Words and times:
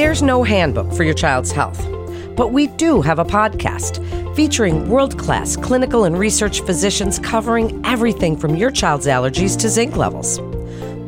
There's 0.00 0.22
no 0.22 0.42
handbook 0.42 0.94
for 0.94 1.04
your 1.04 1.12
child's 1.12 1.52
health, 1.52 1.86
but 2.34 2.54
we 2.54 2.68
do 2.68 3.02
have 3.02 3.18
a 3.18 3.24
podcast 3.24 4.02
featuring 4.34 4.88
world 4.88 5.18
class 5.18 5.56
clinical 5.56 6.04
and 6.04 6.18
research 6.18 6.62
physicians 6.62 7.18
covering 7.18 7.84
everything 7.84 8.34
from 8.34 8.56
your 8.56 8.70
child's 8.70 9.06
allergies 9.06 9.58
to 9.58 9.68
zinc 9.68 9.98
levels. 9.98 10.40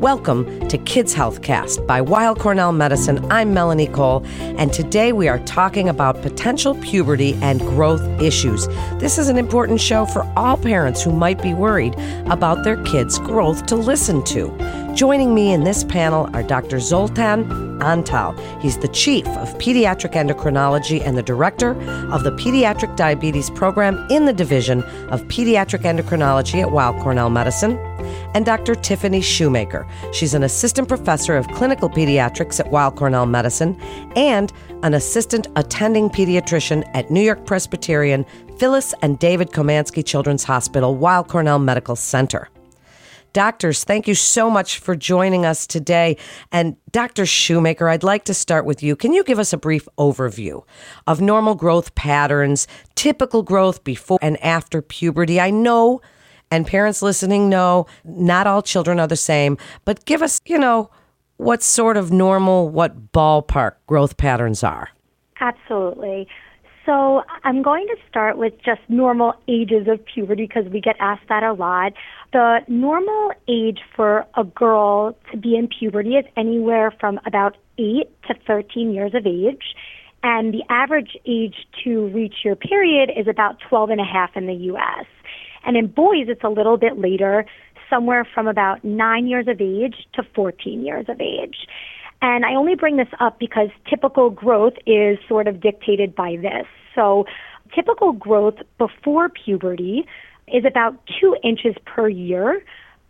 Welcome 0.02 0.68
to 0.68 0.77
Kids 0.77 1.14
Health 1.14 1.41
Cast 1.41 1.86
by 1.86 2.02
Weill 2.02 2.34
Cornell 2.34 2.73
Medicine. 2.73 3.25
I'm 3.32 3.55
Melanie 3.55 3.86
Cole, 3.86 4.27
and 4.59 4.70
today 4.70 5.14
we 5.14 5.27
are 5.27 5.38
talking 5.46 5.88
about 5.88 6.20
potential 6.20 6.74
puberty 6.82 7.32
and 7.36 7.61
growth 7.61 8.02
issues. 8.20 8.66
This 8.98 9.16
is 9.16 9.30
an 9.30 9.38
important 9.38 9.80
show 9.80 10.04
for 10.04 10.30
all 10.36 10.59
parents 10.59 11.02
who 11.02 11.12
might 11.12 11.40
be 11.40 11.54
worried 11.54 11.95
about 12.27 12.62
their 12.62 12.77
kids' 12.84 13.18
growth 13.18 13.64
to 13.66 13.74
listen 13.74 14.22
to. 14.24 14.93
Joining 14.95 15.34
me 15.34 15.50
in 15.54 15.64
this 15.64 15.82
panel 15.82 16.29
are 16.35 16.43
Dr. 16.43 16.79
Zoltan 16.79 17.71
Antal. 17.82 18.39
He's 18.61 18.79
the 18.79 18.89
chief 18.89 19.27
of 19.27 19.49
pediatric 19.59 20.13
endocrinology 20.13 21.04
and 21.04 21.17
the 21.17 21.23
director 21.23 21.71
of 22.13 22.23
the 22.23 22.31
Pediatric 22.32 22.96
Diabetes 22.96 23.50
Program 23.50 24.07
in 24.11 24.25
the 24.25 24.32
Division 24.32 24.82
of 25.11 25.23
Pediatric 25.25 25.82
Endocrinology 25.82 26.63
at 26.63 26.71
Weill 26.71 26.95
Cornell 27.03 27.31
Medicine. 27.31 27.76
And 28.35 28.46
Dr. 28.46 28.75
Tiffany 28.75 29.21
Shoemaker. 29.21 29.87
She's 30.13 30.35
an 30.35 30.43
assistant 30.43 30.89
professor 30.89 31.37
of 31.37 31.46
clinical 31.49 31.90
pediatrics 31.90 32.59
at 32.59 32.70
Weill 32.70 32.91
Cornell 32.91 33.27
Medicine 33.27 33.78
and 34.17 34.53
an 34.83 34.95
assistant 34.95 35.47
attending 35.56 36.09
pediatrician 36.09 36.89
at 36.95 37.11
New 37.11 37.20
York 37.20 37.45
Presbyterian 37.47 38.25
Phyllis 38.59 38.95
and 39.03 39.19
David 39.19 39.51
Komansky 39.51 40.05
Children's 40.05 40.45
Hospital, 40.45 40.95
Weill 40.97 41.25
Cornell 41.25 41.59
Medical 41.59 41.97
Center. 41.97 42.48
Doctors, 43.33 43.84
thank 43.84 44.06
you 44.06 44.14
so 44.14 44.50
much 44.50 44.78
for 44.78 44.95
joining 44.95 45.47
us 45.47 45.67
today. 45.67 46.17
And 46.50 46.77
Dr. 46.91 47.25
Shoemaker, 47.25 47.89
I'd 47.89 48.03
like 48.03 48.25
to 48.25 48.34
start 48.34 48.65
with 48.65 48.83
you. 48.83 48.95
Can 48.95 49.12
you 49.12 49.25
give 49.25 49.39
us 49.39 49.53
a 49.53 49.56
brief 49.56 49.89
overview 49.98 50.65
of 51.06 51.20
normal 51.20 51.55
growth 51.55 51.95
patterns, 51.95 52.67
typical 52.95 53.43
growth 53.43 53.84
before 53.84 54.19
and 54.21 54.43
after 54.43 54.83
puberty? 54.83 55.41
I 55.41 55.51
know, 55.51 56.03
and 56.51 56.67
parents 56.67 57.01
listening 57.01 57.48
know, 57.48 57.87
not 58.05 58.47
all 58.47 58.61
children 58.61 59.01
are 59.01 59.09
the 59.09 59.17
same, 59.17 59.56
but 59.84 60.05
give 60.05 60.21
us, 60.21 60.41
you 60.45 60.59
know, 60.59 60.91
what 61.39 61.62
sort 61.62 61.97
of 61.97 62.12
normal, 62.12 62.69
what 62.69 63.12
ballpark 63.12 63.77
growth 63.87 64.17
patterns 64.17 64.62
are. 64.62 64.91
Absolutely. 65.41 66.28
So 66.84 67.22
I'm 67.44 67.62
going 67.62 67.86
to 67.86 67.97
start 68.08 68.36
with 68.36 68.55
just 68.64 68.80
normal 68.88 69.34
ages 69.47 69.86
of 69.86 70.05
puberty 70.05 70.47
because 70.47 70.70
we 70.72 70.80
get 70.80 70.97
asked 70.98 71.28
that 71.28 71.44
a 71.44 71.52
lot. 71.52 71.92
The 72.33 72.61
normal 72.66 73.30
age 73.48 73.78
for 73.94 74.27
a 74.36 74.42
girl 74.42 75.16
to 75.30 75.36
be 75.36 75.56
in 75.56 75.69
puberty 75.69 76.14
is 76.16 76.25
anywhere 76.36 76.92
from 76.98 77.20
about 77.25 77.56
8 77.78 78.10
to 78.28 78.34
13 78.47 78.92
years 78.92 79.14
of 79.14 79.27
age. 79.27 79.75
And 80.25 80.53
the 80.53 80.62
average 80.70 81.16
age 81.27 81.66
to 81.84 82.06
reach 82.08 82.36
your 82.44 82.56
period 82.56 83.10
is 83.16 83.28
about 83.28 83.58
12 83.69 83.91
and 83.91 84.00
a 84.00 84.05
half 84.05 84.30
in 84.36 84.47
the 84.47 84.55
U.S. 84.55 85.06
And 85.64 85.77
in 85.77 85.86
boys, 85.86 86.27
it's 86.28 86.44
a 86.44 86.48
little 86.48 86.77
bit 86.77 86.98
later, 86.98 87.44
somewhere 87.88 88.27
from 88.34 88.48
about 88.48 88.84
9 88.84 89.27
years 89.27 89.47
of 89.47 89.60
age 89.60 90.06
to 90.14 90.22
14 90.34 90.84
years 90.84 91.06
of 91.08 91.20
age. 91.20 91.66
And 92.23 92.47
I 92.47 92.55
only 92.55 92.77
bring 92.77 92.97
this 92.97 93.09
up 93.19 93.39
because 93.41 93.69
typical 93.91 94.31
growth 94.31 94.75
is 94.87 95.19
sort 95.28 95.48
of 95.48 95.61
dictated 95.61 96.15
by 96.15 96.37
this. 96.41 96.67
So 96.95 97.27
typical 97.75 98.12
growth 98.12 98.55
before 98.78 99.28
puberty 99.28 100.06
is 100.47 100.65
about 100.65 100.95
two 101.20 101.37
inches 101.43 101.75
per 101.84 102.09
year, 102.09 102.65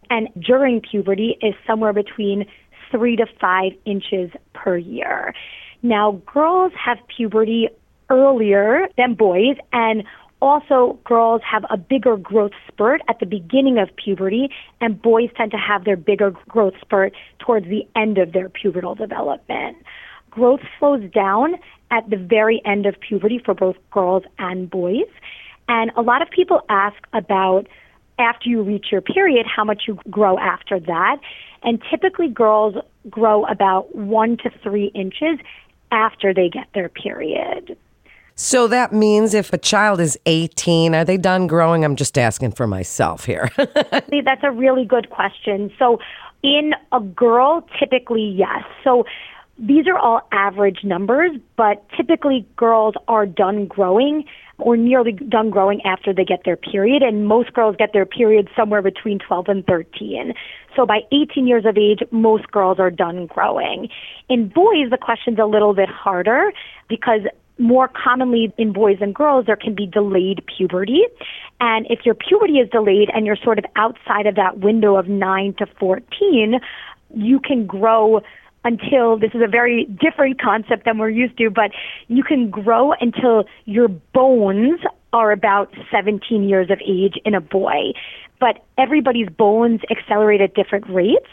and 0.08 0.28
during 0.40 0.80
puberty 0.80 1.36
is 1.42 1.54
somewhere 1.66 1.92
between 1.92 2.46
three 2.90 3.16
to 3.16 3.26
five 3.38 3.72
inches 3.84 4.30
per 4.54 4.76
year. 4.78 5.34
Now, 5.82 6.20
girls 6.32 6.72
have 6.82 6.98
puberty 7.14 7.68
earlier 8.08 8.88
than 8.96 9.14
boys, 9.14 9.56
and 9.72 10.04
also 10.42 10.98
girls 11.04 11.40
have 11.48 11.64
a 11.70 11.76
bigger 11.76 12.16
growth 12.16 12.50
spurt 12.66 13.00
at 13.08 13.20
the 13.20 13.26
beginning 13.26 13.78
of 13.78 13.88
puberty, 13.96 14.48
and 14.80 15.00
boys 15.00 15.30
tend 15.36 15.52
to 15.52 15.56
have 15.56 15.84
their 15.84 15.96
bigger 15.96 16.32
growth 16.48 16.74
spurt 16.80 17.14
towards 17.38 17.66
the 17.68 17.86
end 17.94 18.18
of 18.18 18.32
their 18.32 18.48
pubertal 18.48 18.98
development. 18.98 19.76
Growth 20.30 20.60
slows 20.78 21.08
down 21.12 21.54
at 21.92 22.10
the 22.10 22.16
very 22.16 22.60
end 22.64 22.86
of 22.86 22.98
puberty 22.98 23.38
for 23.38 23.54
both 23.54 23.76
girls 23.92 24.24
and 24.38 24.68
boys. 24.68 25.06
And 25.68 25.92
a 25.96 26.02
lot 26.02 26.22
of 26.22 26.30
people 26.30 26.60
ask 26.68 26.96
about 27.12 27.68
after 28.18 28.48
you 28.48 28.62
reach 28.62 28.86
your 28.90 29.00
period, 29.00 29.46
how 29.46 29.64
much 29.64 29.84
you 29.86 29.98
grow 30.10 30.38
after 30.38 30.80
that. 30.80 31.18
And 31.62 31.80
typically, 31.88 32.28
girls 32.28 32.74
grow 33.08 33.44
about 33.44 33.94
one 33.94 34.36
to 34.38 34.50
three 34.62 34.86
inches 34.94 35.38
after 35.92 36.34
they 36.34 36.48
get 36.48 36.66
their 36.74 36.88
period. 36.88 37.76
So 38.34 38.66
that 38.68 38.92
means 38.92 39.34
if 39.34 39.52
a 39.52 39.58
child 39.58 40.00
is 40.00 40.18
18, 40.26 40.94
are 40.94 41.04
they 41.04 41.16
done 41.16 41.46
growing? 41.46 41.84
I'm 41.84 41.96
just 41.96 42.16
asking 42.18 42.52
for 42.52 42.66
myself 42.66 43.24
here. 43.24 43.50
That's 43.56 44.42
a 44.42 44.50
really 44.50 44.84
good 44.84 45.10
question. 45.10 45.70
So, 45.78 45.98
in 46.42 46.72
a 46.90 47.00
girl, 47.00 47.66
typically, 47.78 48.24
yes. 48.24 48.64
So, 48.82 49.04
these 49.58 49.86
are 49.86 49.98
all 49.98 50.26
average 50.32 50.82
numbers, 50.82 51.32
but 51.56 51.84
typically 51.96 52.46
girls 52.56 52.94
are 53.06 53.26
done 53.26 53.66
growing 53.66 54.24
or 54.58 54.76
nearly 54.76 55.12
done 55.12 55.50
growing 55.50 55.80
after 55.84 56.12
they 56.12 56.24
get 56.24 56.44
their 56.44 56.56
period, 56.56 57.02
and 57.02 57.26
most 57.26 57.52
girls 57.52 57.76
get 57.78 57.92
their 57.92 58.06
period 58.06 58.48
somewhere 58.56 58.82
between 58.82 59.18
12 59.18 59.48
and 59.48 59.66
13. 59.66 60.34
So 60.76 60.86
by 60.86 61.00
18 61.12 61.46
years 61.46 61.64
of 61.66 61.76
age, 61.76 62.00
most 62.10 62.50
girls 62.50 62.78
are 62.78 62.90
done 62.90 63.26
growing. 63.26 63.88
In 64.28 64.48
boys, 64.48 64.90
the 64.90 64.98
question's 64.98 65.38
a 65.38 65.46
little 65.46 65.74
bit 65.74 65.88
harder 65.88 66.52
because 66.88 67.22
more 67.58 67.88
commonly 67.88 68.52
in 68.58 68.72
boys 68.72 68.98
and 69.00 69.14
girls, 69.14 69.46
there 69.46 69.56
can 69.56 69.74
be 69.74 69.86
delayed 69.86 70.42
puberty. 70.56 71.02
And 71.60 71.86
if 71.90 72.00
your 72.04 72.14
puberty 72.14 72.54
is 72.54 72.68
delayed 72.70 73.08
and 73.14 73.26
you're 73.26 73.36
sort 73.36 73.58
of 73.58 73.64
outside 73.76 74.26
of 74.26 74.34
that 74.36 74.58
window 74.58 74.96
of 74.96 75.08
9 75.08 75.54
to 75.58 75.66
14, 75.78 76.60
you 77.14 77.40
can 77.40 77.66
grow 77.66 78.20
until 78.64 79.18
this 79.18 79.30
is 79.34 79.42
a 79.42 79.48
very 79.48 79.84
different 79.84 80.40
concept 80.40 80.84
than 80.84 80.98
we're 80.98 81.10
used 81.10 81.36
to, 81.38 81.50
but 81.50 81.72
you 82.08 82.22
can 82.22 82.48
grow 82.48 82.92
until 83.00 83.44
your 83.64 83.88
bones 83.88 84.80
are 85.12 85.32
about 85.32 85.72
17 85.90 86.48
years 86.48 86.70
of 86.70 86.80
age 86.86 87.14
in 87.24 87.34
a 87.34 87.40
boy. 87.40 87.92
But 88.40 88.64
everybody's 88.78 89.28
bones 89.28 89.80
accelerate 89.90 90.40
at 90.40 90.54
different 90.54 90.88
rates. 90.88 91.28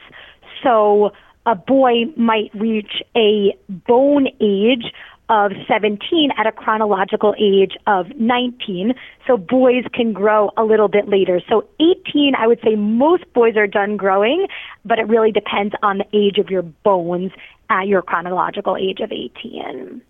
So 0.64 1.12
a 1.46 1.56
boy 1.56 2.06
might 2.18 2.52
reach 2.54 3.02
a 3.16 3.56
bone 3.70 4.28
age 4.42 4.92
of 5.30 5.52
17 5.68 6.32
at 6.38 6.48
a 6.48 6.52
chronological 6.52 7.36
age 7.40 7.78
of 7.88 8.08
19. 8.20 8.94
So 9.28 9.38
boys 9.38 9.86
can 9.94 10.12
grow 10.12 10.52
a 10.58 10.64
little 10.64 10.88
bit 10.88 11.08
later. 11.08 11.40
So 11.48 11.66
18, 11.80 12.34
I 12.38 12.48
would 12.48 12.60
say 12.64 12.76
most 12.76 13.32
boys 13.34 13.56
are 13.56 13.68
done 13.68 13.96
growing, 13.96 14.48
but 14.84 15.00
it 15.00 15.08
really 15.08 15.32
depends 15.32 15.76
on 15.84 16.00
the 16.00 16.06
age 16.14 16.38
of 16.40 16.50
your 16.50 16.64
bones 16.64 17.32
at 17.70 17.88
your 17.88 18.02
chronological 18.02 18.76
age 18.76 19.00
of 19.00 19.12
18. 19.12 20.02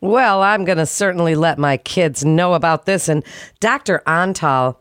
Well, 0.00 0.42
I'm 0.42 0.64
going 0.64 0.78
to 0.78 0.86
certainly 0.86 1.34
let 1.34 1.58
my 1.58 1.76
kids 1.76 2.24
know 2.24 2.54
about 2.54 2.86
this. 2.86 3.08
And 3.08 3.22
Dr. 3.58 4.02
Antal, 4.06 4.76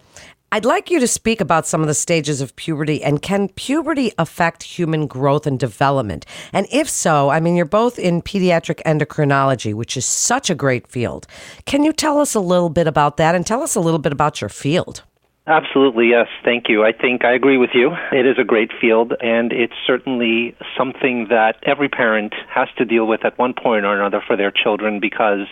I'd 0.51 0.65
like 0.65 0.89
you 0.89 0.99
to 0.99 1.07
speak 1.07 1.41
about 1.41 1.67
some 1.67 1.81
of 1.81 1.87
the 1.87 1.93
stages 1.93 2.41
of 2.41 2.55
puberty 2.55 3.03
and 3.03 3.21
can 3.21 3.49
puberty 3.49 4.13
affect 4.17 4.63
human 4.63 5.05
growth 5.05 5.45
and 5.45 5.59
development? 5.59 6.25
And 6.51 6.65
if 6.71 6.89
so, 6.89 7.29
I 7.29 7.39
mean, 7.39 7.55
you're 7.55 7.65
both 7.65 7.99
in 7.99 8.23
pediatric 8.23 8.81
endocrinology, 8.83 9.75
which 9.75 9.95
is 9.95 10.07
such 10.07 10.49
a 10.49 10.55
great 10.55 10.87
field. 10.87 11.27
Can 11.65 11.83
you 11.83 11.93
tell 11.93 12.19
us 12.19 12.33
a 12.33 12.39
little 12.39 12.69
bit 12.69 12.87
about 12.87 13.17
that 13.17 13.35
and 13.35 13.45
tell 13.45 13.61
us 13.61 13.75
a 13.75 13.79
little 13.79 13.99
bit 13.99 14.11
about 14.11 14.41
your 14.41 14.49
field? 14.49 15.03
Absolutely, 15.45 16.09
yes. 16.09 16.27
Thank 16.43 16.65
you. 16.67 16.83
I 16.83 16.93
think 16.93 17.23
I 17.23 17.33
agree 17.33 17.57
with 17.57 17.71
you. 17.75 17.91
It 18.11 18.25
is 18.25 18.37
a 18.39 18.43
great 18.43 18.71
field, 18.81 19.13
and 19.21 19.51
it's 19.51 19.73
certainly 19.85 20.55
something 20.75 21.27
that 21.29 21.57
every 21.63 21.89
parent 21.89 22.33
has 22.51 22.69
to 22.77 22.85
deal 22.85 23.05
with 23.05 23.23
at 23.23 23.37
one 23.37 23.53
point 23.53 23.85
or 23.85 23.95
another 23.95 24.21
for 24.25 24.35
their 24.35 24.51
children 24.51 24.99
because 24.99 25.45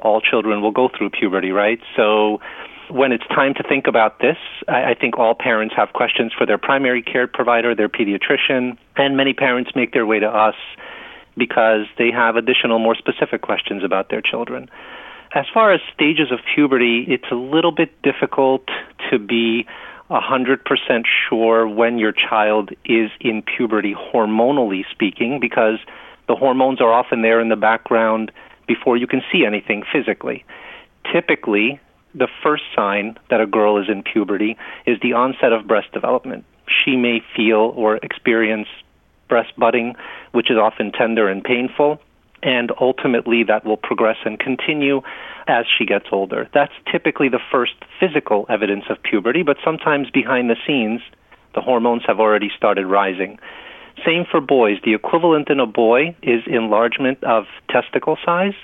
all 0.00 0.20
children 0.20 0.60
will 0.60 0.70
go 0.70 0.90
through 0.96 1.10
puberty, 1.10 1.50
right? 1.50 1.80
So, 1.96 2.40
when 2.88 3.12
it's 3.12 3.26
time 3.28 3.54
to 3.54 3.62
think 3.62 3.86
about 3.86 4.18
this, 4.20 4.36
I, 4.68 4.92
I 4.92 4.94
think 4.94 5.18
all 5.18 5.34
parents 5.34 5.74
have 5.76 5.92
questions 5.92 6.32
for 6.36 6.46
their 6.46 6.58
primary 6.58 7.02
care 7.02 7.26
provider, 7.26 7.74
their 7.74 7.88
pediatrician, 7.88 8.76
and 8.96 9.16
many 9.16 9.32
parents 9.32 9.70
make 9.74 9.92
their 9.92 10.06
way 10.06 10.18
to 10.20 10.28
us 10.28 10.54
because 11.36 11.86
they 11.98 12.10
have 12.10 12.36
additional, 12.36 12.78
more 12.78 12.94
specific 12.94 13.42
questions 13.42 13.82
about 13.82 14.08
their 14.08 14.22
children. 14.22 14.68
As 15.34 15.46
far 15.52 15.72
as 15.72 15.80
stages 15.92 16.30
of 16.30 16.38
puberty, 16.54 17.04
it's 17.08 17.30
a 17.32 17.34
little 17.34 17.72
bit 17.72 17.90
difficult 18.02 18.68
to 19.10 19.18
be 19.18 19.66
100% 20.10 21.04
sure 21.28 21.66
when 21.66 21.98
your 21.98 22.12
child 22.12 22.70
is 22.84 23.10
in 23.20 23.42
puberty, 23.42 23.94
hormonally 23.94 24.82
speaking, 24.92 25.40
because 25.40 25.78
the 26.28 26.36
hormones 26.36 26.80
are 26.80 26.92
often 26.92 27.22
there 27.22 27.40
in 27.40 27.48
the 27.48 27.56
background 27.56 28.30
before 28.68 28.96
you 28.96 29.06
can 29.06 29.22
see 29.32 29.44
anything 29.44 29.82
physically. 29.92 30.44
Typically, 31.12 31.80
the 32.14 32.28
first 32.42 32.62
sign 32.76 33.18
that 33.30 33.40
a 33.40 33.46
girl 33.46 33.78
is 33.82 33.88
in 33.88 34.02
puberty 34.02 34.56
is 34.86 34.98
the 35.02 35.12
onset 35.12 35.52
of 35.52 35.66
breast 35.66 35.92
development. 35.92 36.44
She 36.66 36.96
may 36.96 37.20
feel 37.36 37.72
or 37.76 37.96
experience 37.96 38.68
breast 39.28 39.52
budding, 39.58 39.96
which 40.32 40.50
is 40.50 40.56
often 40.56 40.92
tender 40.92 41.28
and 41.28 41.42
painful. 41.42 42.00
and 42.44 42.70
ultimately 42.78 43.42
that 43.42 43.64
will 43.64 43.78
progress 43.78 44.18
and 44.24 44.38
continue 44.38 45.00
as 45.48 45.64
she 45.76 45.84
gets 45.86 46.06
older. 46.12 46.48
That's 46.52 46.72
typically 46.92 47.28
the 47.28 47.40
first 47.50 47.72
physical 47.98 48.46
evidence 48.48 48.84
of 48.90 49.02
puberty, 49.02 49.42
but 49.42 49.56
sometimes 49.64 50.10
behind 50.10 50.50
the 50.50 50.56
scenes, 50.66 51.00
the 51.54 51.62
hormones 51.62 52.02
have 52.06 52.20
already 52.20 52.50
started 52.54 52.86
rising. 52.86 53.38
Same 54.04 54.24
for 54.30 54.40
boys. 54.40 54.78
The 54.84 54.94
equivalent 54.94 55.48
in 55.48 55.60
a 55.60 55.66
boy 55.66 56.14
is 56.22 56.42
enlargement 56.46 57.22
of 57.24 57.44
testicle 57.70 58.18
size, 58.24 58.54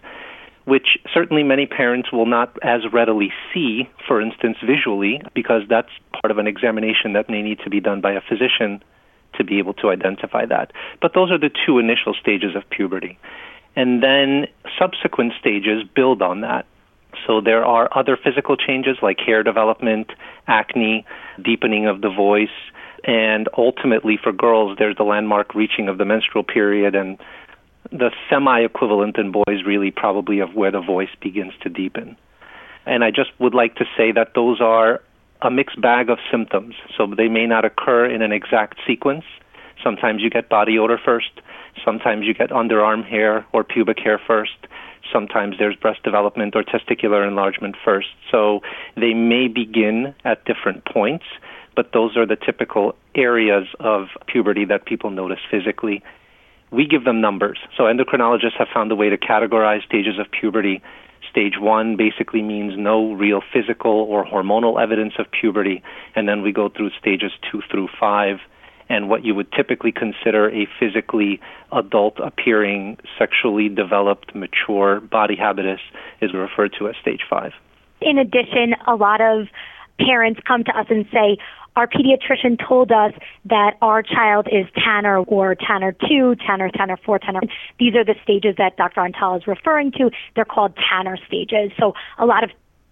which 0.71 0.97
certainly 1.13 1.43
many 1.43 1.67
parents 1.67 2.13
will 2.13 2.27
not 2.27 2.57
as 2.63 2.83
readily 2.93 3.33
see, 3.53 3.89
for 4.07 4.23
instance, 4.23 4.57
visually, 4.65 5.21
because 5.35 5.63
that's 5.69 5.91
part 6.13 6.31
of 6.31 6.39
an 6.39 6.47
examination 6.47 7.13
that 7.15 7.29
may 7.29 7.43
need 7.43 7.59
to 7.65 7.69
be 7.69 7.81
done 7.81 8.01
by 8.01 8.13
a 8.13 8.21
physician 8.21 8.81
to 9.37 9.43
be 9.43 9.59
able 9.59 9.75
to 9.75 9.91
identify 9.91 10.47
that. 10.47 10.71
But 11.03 11.13
those 11.13 11.33
are 11.33 11.39
the 11.39 11.51
two 11.67 11.81
initial 11.81 12.15
stages 12.15 12.55
of 12.55 12.63
puberty. 12.71 13.19
And 13.75 14.01
then 14.01 14.47
subsequent 14.79 15.33
stages 15.41 15.83
build 15.93 16.23
on 16.23 16.43
that. 16.43 16.67
So 17.27 17.41
there 17.41 17.65
are 17.65 17.89
other 17.93 18.17
physical 18.17 18.57
changes 18.57 18.97
like 19.03 19.19
hair 19.19 19.43
development, 19.43 20.13
acne, 20.47 21.05
deepening 21.43 21.89
of 21.89 22.01
the 22.01 22.11
voice, 22.11 22.49
and 23.03 23.49
ultimately 23.57 24.19
for 24.23 24.33
girls 24.33 24.77
there's 24.79 24.97
the 24.97 25.03
landmark 25.03 25.55
reaching 25.55 25.89
of 25.89 25.99
the 25.99 26.05
menstrual 26.05 26.45
period 26.45 26.95
and 26.95 27.19
the 27.93 28.11
semi 28.29 28.61
equivalent 28.61 29.17
in 29.19 29.33
boys 29.33 29.65
really 29.67 29.91
probably 29.91 30.41
of 30.41 30.55
where 30.55 30.71
the 30.71 30.81
voice 30.81 31.11
begins 31.21 31.53
to 31.63 31.69
deepen. 31.69 32.17
And 32.87 33.05
I 33.05 33.11
just 33.11 33.31
would 33.39 33.55
like 33.55 33.77
to 33.77 33.85
say 33.97 34.13
that 34.13 34.35
those 34.35 34.61
are 34.61 35.03
a 35.43 35.51
mixed 35.51 35.81
bag 35.81 36.11
of 36.11 36.19
symptoms. 36.31 36.75
So 36.97 37.07
they 37.07 37.29
may 37.29 37.47
not 37.47 37.65
occur 37.65 38.07
in 38.07 38.23
an 38.23 38.33
exact 38.33 38.79
sequence. 38.87 39.25
Sometimes 39.83 40.23
you 40.23 40.31
get 40.31 40.49
body 40.49 40.79
odor 40.79 40.99
first, 41.03 41.41
sometimes 41.85 42.27
you 42.27 42.35
get 42.35 42.51
underarm 42.51 43.05
hair 43.05 43.47
or 43.53 43.65
pubic 43.65 43.99
hair 43.99 44.21
first. 44.25 44.67
Sometimes 45.13 45.57
there's 45.59 45.77
breast 45.77 46.03
development 46.03 46.55
or 46.55 46.63
testicular 46.63 47.27
enlargement 47.27 47.75
first. 47.85 48.09
So 48.31 48.61
they 48.97 49.15
may 49.15 49.49
begin 49.49 50.15
at 50.25 50.45
different 50.45 50.85
points, 50.85 51.25
but 51.75 51.93
those 51.93 52.17
are 52.17 52.27
the 52.27 52.37
typical 52.37 52.95
areas 53.15 53.67
of 53.81 54.09
puberty 54.27 54.65
that 54.67 54.85
people 54.85 55.11
notice 55.11 55.41
physically. 55.51 56.03
We 56.71 56.87
give 56.87 57.05
them 57.05 57.21
numbers. 57.21 57.59
So 57.77 57.85
endocrinologists 57.85 58.59
have 58.59 58.69
found 58.73 58.93
a 58.93 58.97
way 58.97 59.11
to 59.11 59.19
categorize 59.19 59.85
stages 59.85 60.19
of 60.19 60.27
puberty 60.31 60.83
Stage 61.31 61.55
one 61.61 61.97
basically 61.97 62.43
means 62.43 62.75
no 62.77 63.13
real 63.13 63.41
physical 63.53 63.93
or 63.93 64.25
hormonal 64.25 64.83
evidence 64.83 65.15
of 65.19 65.27
puberty, 65.31 65.83
and 66.17 66.29
then 66.29 66.43
we 66.43 66.53
go 66.53 66.69
through 66.69 66.91
stages 66.99 67.31
two 67.51 67.63
through 67.71 67.89
five. 67.99 68.39
And 68.89 69.09
what 69.09 69.25
you 69.25 69.37
would 69.37 69.53
typically 69.53 69.93
consider 69.93 70.51
a 70.51 70.67
physically 70.81 71.41
adult 71.71 72.19
appearing, 72.19 72.99
sexually 73.17 73.69
developed, 73.69 74.35
mature 74.35 74.99
body 75.01 75.37
habitus 75.37 75.79
is 76.21 76.35
referred 76.35 76.75
to 76.81 76.89
as 76.89 76.97
stage 77.01 77.21
five. 77.31 77.53
In 78.01 78.19
addition, 78.19 78.75
a 78.89 78.97
lot 78.97 79.21
of 79.21 79.47
parents 80.01 80.41
come 80.45 80.65
to 80.65 80.77
us 80.77 80.87
and 80.91 81.07
say, 81.13 81.39
our 81.81 81.87
pediatrician 81.87 82.59
told 82.69 82.93
us 82.93 83.13
that 83.47 83.79
our 83.81 84.03
child 84.03 84.47
is 84.53 84.67
Tanner 84.85 85.21
or 85.21 85.55
Tanner 85.55 85.93
2, 85.93 86.37
Tanner, 86.47 86.69
Tanner 86.69 86.99
4, 87.07 87.19
Tanner. 87.21 87.41
These 87.79 87.95
are 87.95 88.05
the 88.05 88.17
stages 88.23 88.55
that 88.59 88.77
Dr. 88.77 89.01
Antal 89.01 89.39
is 89.39 89.47
referring 89.47 89.91
to. 89.93 90.11
They're 90.37 90.45
called 90.45 90.77
Tanner 90.77 91.17
stages. 91.27 91.73
So 91.81 91.95
a 92.19 92.27
lot 92.27 92.45
of 92.45 92.51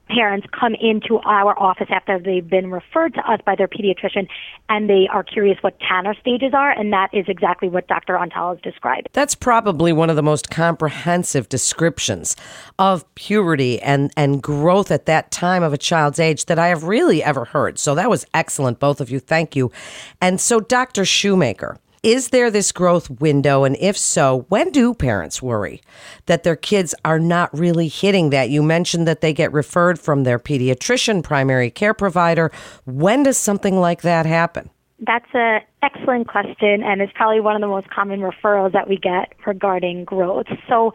parents 0.09 0.47
come 0.59 0.75
into 0.75 1.19
our 1.25 1.59
office 1.59 1.89
after 1.91 2.19
they've 2.19 2.49
been 2.49 2.71
referred 2.71 3.15
to 3.15 3.21
us 3.21 3.41
by 3.45 3.55
their 3.55 3.69
pediatrician 3.69 4.29
and 4.69 4.89
they 4.89 5.09
are 5.13 5.23
curious 5.23 5.59
what 5.63 5.79
Tanner 5.81 6.15
stages 6.21 6.53
are, 6.55 6.71
and 6.71 6.93
that 6.93 7.09
is 7.13 7.25
exactly 7.29 7.69
what 7.69 7.87
Dr. 7.89 8.15
Antal 8.15 8.55
has 8.55 8.63
described. 8.63 9.09
That's 9.13 9.35
probably 9.35 9.93
one 9.93 10.11
of 10.11 10.17
the 10.17 10.23
most 10.23 10.51
comprehensive 10.51 11.49
descriptions 11.49 12.37
of 12.79 13.05
puberty 13.15 13.81
and, 13.81 14.13
and 14.17 14.43
growth 14.43 14.91
at 14.91 15.07
that 15.07 15.31
time 15.31 15.63
of 15.63 15.73
a 15.73 15.79
child's 15.79 16.19
age 16.19 16.47
that 16.47 16.59
I 16.59 16.69
have 16.69 16.85
really 16.85 17.23
ever 17.23 17.47
heard. 17.47 17.79
So 17.79 17.95
that 17.95 18.11
was 18.11 18.27
excellent, 18.35 18.79
both 18.79 19.01
of 19.01 19.11
you. 19.11 19.21
Thank 19.21 19.57
you. 19.57 19.73
And 20.21 20.41
so, 20.41 20.61
Dr. 20.61 21.05
Shoemaker, 21.05 21.79
is 22.03 22.29
there 22.29 22.51
this 22.51 22.73
growth 22.73 23.11
window? 23.11 23.65
And 23.65 23.77
if 23.81 23.97
so, 23.97 24.47
when 24.49 24.71
do 24.71 24.95
parents 24.95 25.43
worry 25.43 25.83
that 26.27 26.43
their 26.43 26.57
kids 26.57 26.95
are 27.05 27.19
not 27.19 27.57
really 27.57 27.89
hitting 27.89 28.31
that? 28.31 28.51
You 28.51 28.63
mentioned 28.63 29.07
that 29.09 29.21
they 29.21 29.33
get 29.33 29.53
referred 29.53 29.99
from 29.99 30.25
their 30.25 30.39
pediatrician, 30.39 31.23
primary 31.23 31.71
care 31.71 31.95
provider. 31.95 32.51
When 32.85 33.23
does 33.23 33.39
something 33.39 33.81
like 33.81 34.03
that 34.03 34.27
happen? 34.27 34.71
That's 35.01 35.29
an 35.33 35.61
excellent 35.83 36.27
question, 36.27 36.83
and 36.83 37.01
it's 37.01 37.13
probably 37.15 37.41
one 37.41 37.55
of 37.55 37.61
the 37.61 37.69
most 37.69 37.89
common 37.91 38.21
referrals 38.21 38.73
that 38.73 38.89
we 38.89 38.97
get 38.97 39.33
regarding 39.47 40.05
growth. 40.05 40.47
So, 40.69 40.93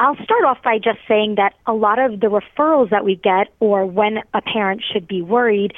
I'll 0.00 0.14
start 0.22 0.44
off 0.44 0.62
by 0.62 0.78
just 0.78 0.98
saying 1.08 1.34
that 1.36 1.54
a 1.66 1.72
lot 1.72 1.98
of 1.98 2.20
the 2.20 2.28
referrals 2.28 2.90
that 2.90 3.04
we 3.04 3.16
get, 3.16 3.48
or 3.58 3.84
when 3.84 4.18
a 4.32 4.40
parent 4.40 4.80
should 4.92 5.08
be 5.08 5.22
worried, 5.22 5.72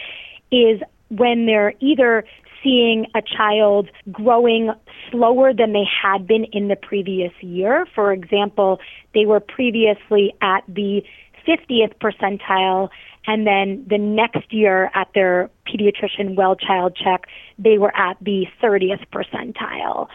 is 0.53 0.81
when 1.09 1.47
they're 1.47 1.73
either 1.81 2.25
seeing 2.63 3.07
a 3.15 3.23
child 3.23 3.89
growing 4.11 4.71
slower 5.11 5.53
than 5.53 5.73
they 5.73 5.85
had 5.85 6.27
been 6.27 6.45
in 6.53 6.69
the 6.69 6.77
previous 6.77 7.33
year. 7.41 7.87
For 7.95 8.13
example, 8.13 8.81
they 9.15 9.27
were 9.27 9.41
previously 9.41 10.35
at 10.43 10.63
the 10.69 11.03
50th 11.47 11.95
percentile, 12.01 12.89
and 13.27 13.47
then 13.47 13.85
the 13.89 13.99
next 13.99 14.53
year 14.53 14.91
at 14.95 15.09
their 15.15 15.51
pediatrician 15.67 16.35
well 16.37 16.57
child 16.57 16.97
check, 16.97 17.27
they 17.59 17.79
were 17.79 17.95
at 17.97 18.17
the 18.21 18.47
30th 18.63 19.05
percentile 19.13 20.09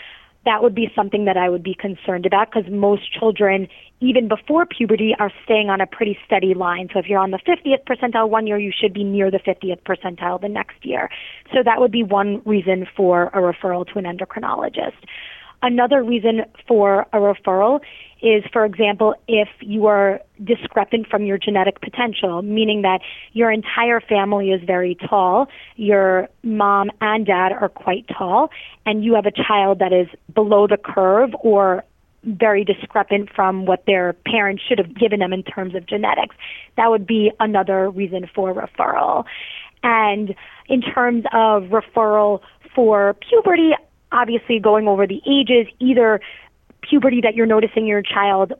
that 0.45 0.61
would 0.61 0.75
be 0.75 0.91
something 0.95 1.25
that 1.25 1.37
I 1.37 1.49
would 1.49 1.63
be 1.63 1.73
concerned 1.73 2.25
about 2.25 2.51
because 2.51 2.71
most 2.71 3.11
children, 3.11 3.67
even 3.99 4.27
before 4.27 4.65
puberty, 4.65 5.13
are 5.19 5.31
staying 5.43 5.69
on 5.69 5.81
a 5.81 5.87
pretty 5.87 6.17
steady 6.25 6.53
line. 6.53 6.89
So 6.93 6.99
if 6.99 7.07
you're 7.07 7.19
on 7.19 7.31
the 7.31 7.39
50th 7.39 7.83
percentile 7.85 8.29
one 8.29 8.47
year, 8.47 8.59
you 8.59 8.71
should 8.71 8.93
be 8.93 9.03
near 9.03 9.31
the 9.31 9.39
50th 9.39 9.81
percentile 9.81 10.39
the 10.39 10.49
next 10.49 10.85
year. 10.85 11.09
So 11.53 11.63
that 11.63 11.79
would 11.79 11.91
be 11.91 12.03
one 12.03 12.41
reason 12.45 12.87
for 12.95 13.25
a 13.27 13.37
referral 13.37 13.85
to 13.91 13.99
an 13.99 14.05
endocrinologist. 14.05 14.93
Another 15.65 16.03
reason 16.03 16.41
for 16.67 17.07
a 17.11 17.17
referral 17.17 17.79
is, 18.21 18.43
for 18.53 18.65
example, 18.65 19.15
if 19.27 19.47
you 19.61 19.87
are 19.87 20.21
discrepant 20.43 21.07
from 21.07 21.25
your 21.25 21.39
genetic 21.39 21.81
potential, 21.81 22.43
meaning 22.43 22.83
that 22.83 22.99
your 23.33 23.51
entire 23.51 23.99
family 23.99 24.51
is 24.51 24.61
very 24.63 24.95
tall, 25.09 25.47
your 25.75 26.29
mom 26.43 26.91
and 27.01 27.25
dad 27.25 27.51
are 27.51 27.67
quite 27.67 28.05
tall, 28.15 28.51
and 28.85 29.03
you 29.03 29.15
have 29.15 29.25
a 29.25 29.31
child 29.31 29.79
that 29.79 29.91
is 29.91 30.07
below 30.35 30.67
the 30.67 30.77
curve 30.77 31.31
or 31.39 31.83
very 32.25 32.63
discrepant 32.63 33.29
from 33.35 33.65
what 33.65 33.87
their 33.87 34.13
parents 34.13 34.61
should 34.69 34.77
have 34.77 34.95
given 34.95 35.19
them 35.19 35.33
in 35.33 35.41
terms 35.41 35.73
of 35.73 35.87
genetics. 35.87 36.35
That 36.77 36.91
would 36.91 37.07
be 37.07 37.31
another 37.39 37.89
reason 37.89 38.29
for 38.35 38.53
referral. 38.53 39.25
And 39.81 40.35
in 40.67 40.81
terms 40.81 41.23
of 41.33 41.63
referral 41.71 42.41
for 42.75 43.15
puberty, 43.27 43.71
obviously 44.15 44.59
going 44.59 44.87
over 44.87 45.05
the 45.05 45.21
ages, 45.27 45.67
either 45.79 46.21
puberty 46.81 47.21
that 47.21 47.35
you're 47.35 47.45
noticing 47.45 47.85
your 47.85 48.01
child 48.01 48.53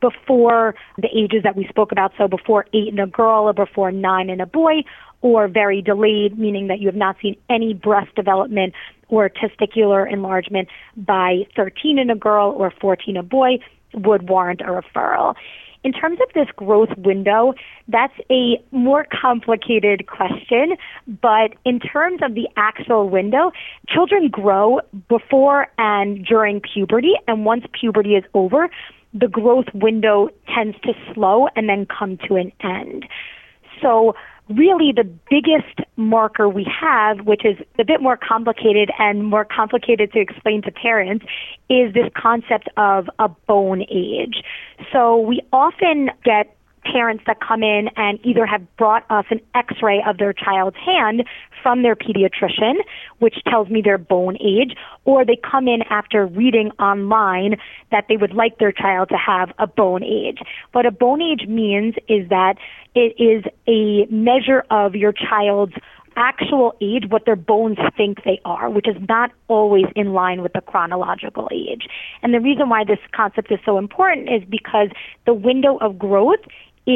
before 0.00 0.74
the 0.98 1.08
ages 1.14 1.42
that 1.42 1.56
we 1.56 1.66
spoke 1.68 1.92
about, 1.92 2.12
so 2.16 2.26
before 2.26 2.66
eight 2.72 2.88
in 2.88 2.98
a 2.98 3.06
girl 3.06 3.44
or 3.44 3.52
before 3.52 3.92
nine 3.92 4.30
in 4.30 4.40
a 4.40 4.46
boy, 4.46 4.82
or 5.22 5.48
very 5.48 5.82
delayed, 5.82 6.38
meaning 6.38 6.68
that 6.68 6.80
you 6.80 6.86
have 6.86 6.96
not 6.96 7.16
seen 7.20 7.36
any 7.50 7.74
breast 7.74 8.14
development 8.14 8.72
or 9.08 9.28
testicular 9.28 10.10
enlargement 10.10 10.68
by 10.96 11.46
13 11.56 11.98
in 11.98 12.08
a 12.08 12.14
girl 12.14 12.54
or 12.56 12.72
14 12.80 13.16
in 13.16 13.20
a 13.20 13.22
boy, 13.22 13.58
would 13.92 14.28
warrant 14.28 14.60
a 14.62 14.64
referral. 14.64 15.34
In 15.82 15.92
terms 15.92 16.18
of 16.20 16.32
this 16.34 16.48
growth 16.56 16.90
window, 16.98 17.54
that's 17.88 18.12
a 18.30 18.62
more 18.70 19.06
complicated 19.10 20.06
question, 20.06 20.76
but 21.06 21.54
in 21.64 21.80
terms 21.80 22.20
of 22.22 22.34
the 22.34 22.48
actual 22.56 23.08
window, 23.08 23.52
children 23.88 24.28
grow 24.28 24.80
before 25.08 25.68
and 25.78 26.24
during 26.24 26.60
puberty, 26.60 27.14
and 27.26 27.46
once 27.46 27.64
puberty 27.72 28.14
is 28.14 28.24
over, 28.34 28.68
the 29.14 29.28
growth 29.28 29.66
window 29.72 30.28
tends 30.54 30.78
to 30.82 30.92
slow 31.14 31.48
and 31.56 31.68
then 31.68 31.86
come 31.86 32.18
to 32.28 32.36
an 32.36 32.52
end. 32.62 33.06
So 33.80 34.14
really 34.50 34.92
the 34.92 35.08
biggest 35.30 35.80
marker 35.96 36.48
we 36.48 36.64
have, 36.64 37.26
which 37.26 37.44
is 37.44 37.56
a 37.78 37.84
bit 37.84 38.02
more 38.02 38.16
complicated 38.16 38.90
and 38.98 39.24
more 39.24 39.44
complicated 39.44 40.12
to 40.12 40.20
explain 40.20 40.62
to 40.62 40.70
parents, 40.70 41.24
is 41.68 41.94
this 41.94 42.10
concept 42.16 42.68
of 42.76 43.08
a 43.18 43.28
bone 43.28 43.84
age. 43.90 44.42
So 44.92 45.18
we 45.18 45.40
often 45.52 46.10
get 46.24 46.56
parents 46.82 47.24
that 47.26 47.38
come 47.40 47.62
in 47.62 47.88
and 47.96 48.18
either 48.24 48.46
have 48.46 48.62
brought 48.76 49.04
us 49.10 49.24
an 49.30 49.40
x-ray 49.54 50.02
of 50.06 50.18
their 50.18 50.32
child's 50.32 50.76
hand 50.76 51.24
from 51.62 51.82
their 51.82 51.94
pediatrician, 51.94 52.76
which 53.18 53.36
tells 53.48 53.68
me 53.68 53.82
their 53.82 53.98
bone 53.98 54.36
age, 54.40 54.74
or 55.04 55.24
they 55.24 55.36
come 55.36 55.68
in 55.68 55.82
after 55.90 56.26
reading 56.26 56.70
online 56.78 57.56
that 57.90 58.06
they 58.08 58.16
would 58.16 58.32
like 58.32 58.58
their 58.58 58.72
child 58.72 59.08
to 59.10 59.16
have 59.16 59.52
a 59.58 59.66
bone 59.66 60.02
age. 60.02 60.38
What 60.72 60.86
a 60.86 60.90
bone 60.90 61.20
age 61.20 61.46
means 61.46 61.94
is 62.08 62.28
that 62.30 62.54
it 62.94 63.14
is 63.20 63.44
a 63.68 64.06
measure 64.12 64.64
of 64.70 64.94
your 64.94 65.12
child's 65.12 65.74
actual 66.16 66.74
age 66.80 67.04
what 67.08 67.24
their 67.24 67.36
bones 67.36 67.78
think 67.96 68.24
they 68.24 68.40
are, 68.44 68.68
which 68.68 68.88
is 68.88 68.96
not 69.08 69.30
always 69.48 69.86
in 69.94 70.12
line 70.12 70.42
with 70.42 70.52
the 70.52 70.60
chronological 70.60 71.48
age. 71.52 71.86
And 72.22 72.34
the 72.34 72.40
reason 72.40 72.68
why 72.68 72.84
this 72.84 72.98
concept 73.12 73.50
is 73.50 73.58
so 73.64 73.78
important 73.78 74.28
is 74.28 74.42
because 74.48 74.88
the 75.26 75.34
window 75.34 75.78
of 75.78 75.98
growth 75.98 76.40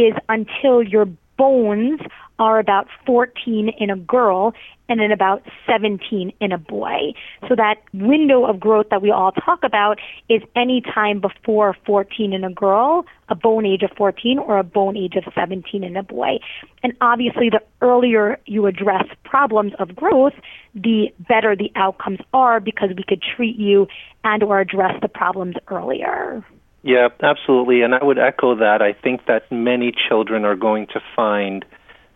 is 0.03 0.15
until 0.29 0.83
your 0.83 1.07
bones 1.37 2.01
are 2.39 2.59
about 2.59 2.89
14 3.07 3.71
in 3.79 3.91
a 3.91 3.97
girl 3.97 4.55
and 4.89 5.01
then 5.01 5.13
about 5.13 5.43
17 5.67 6.33
in 6.41 6.53
a 6.53 6.59
boy. 6.59 7.13
So 7.49 7.55
that 7.55 7.77
window 7.95 8.45
of 8.45 8.61
growth 8.61 8.87
that 8.91 9.01
we 9.01 9.11
all 9.11 9.33
talk 9.33 9.61
about 9.63 9.99
is 10.29 10.43
any 10.55 10.83
time 10.83 11.21
before 11.21 11.77
14 11.87 12.33
in 12.33 12.45
a 12.45 12.53
girl, 12.53 13.07
a 13.29 13.35
bone 13.35 13.65
age 13.65 13.83
of 13.83 13.91
14, 13.97 14.39
or 14.39 14.59
a 14.59 14.65
bone 14.65 14.97
age 14.97 15.15
of 15.15 15.25
17 15.35 15.85
in 15.85 15.97
a 15.97 16.03
boy. 16.03 16.39
And 16.83 16.93
obviously, 17.01 17.49
the 17.51 17.61
earlier 17.81 18.39
you 18.47 18.67
address 18.67 19.05
problems 19.25 19.73
of 19.79 19.95
growth, 19.95 20.35
the 20.75 21.15
better 21.29 21.57
the 21.57 21.71
outcomes 21.77 22.19
are 22.35 22.61
because 22.61 22.91
we 22.97 23.05
could 23.05 23.23
treat 23.23 23.57
you 23.57 23.87
and 24.25 24.43
or 24.43 24.61
address 24.61 25.01
the 25.01 25.09
problems 25.09 25.55
earlier. 25.69 26.45
Yeah, 26.85 27.09
absolutely. 27.23 27.81
And 27.81 27.95
I 27.95 28.05
would 28.05 28.19
echo 28.19 28.55
that. 28.57 28.83
I 28.83 28.93
think 28.93 29.25
that 29.27 29.51
many 29.51 29.91
children 29.91 30.45
are 30.45 30.55
going 30.55 30.87
to 30.89 31.01
find 31.17 31.65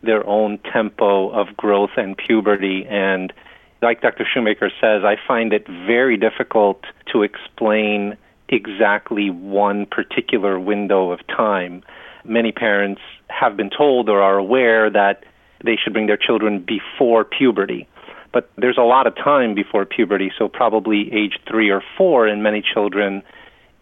their 0.02 0.24
own 0.26 0.58
tempo 0.70 1.30
of 1.30 1.56
growth 1.56 1.92
and 1.96 2.14
puberty. 2.16 2.84
And 2.86 3.32
like 3.80 4.02
Dr. 4.02 4.26
Shoemaker 4.32 4.70
says, 4.78 5.04
I 5.04 5.16
find 5.26 5.54
it 5.54 5.66
very 5.66 6.18
difficult 6.18 6.84
to 7.12 7.22
explain 7.22 8.18
exactly 8.50 9.30
one 9.30 9.86
particular 9.86 10.60
window 10.60 11.12
of 11.12 11.26
time. 11.26 11.82
Many 12.24 12.52
parents 12.52 13.00
have 13.28 13.56
been 13.56 13.70
told 13.70 14.10
or 14.10 14.20
are 14.20 14.36
aware 14.36 14.90
that 14.90 15.24
they 15.64 15.76
should 15.82 15.94
bring 15.94 16.08
their 16.08 16.18
children 16.18 16.62
before 16.62 17.24
puberty. 17.24 17.88
But 18.34 18.50
there's 18.58 18.76
a 18.76 18.82
lot 18.82 19.06
of 19.06 19.16
time 19.16 19.54
before 19.54 19.86
puberty, 19.86 20.30
so 20.38 20.46
probably 20.46 21.10
age 21.10 21.38
three 21.48 21.70
or 21.70 21.82
four 21.96 22.28
in 22.28 22.42
many 22.42 22.62
children 22.62 23.22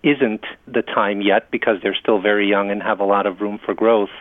isn't 0.06 0.44
the 0.68 0.82
time 0.82 1.20
yet 1.20 1.50
because 1.50 1.78
they're 1.82 1.96
still 2.00 2.20
very 2.20 2.48
young 2.48 2.70
and 2.70 2.80
have 2.80 3.00
a 3.00 3.04
lot 3.04 3.26
of 3.26 3.40
room 3.40 3.58
for 3.58 3.75
growth. 3.75 4.14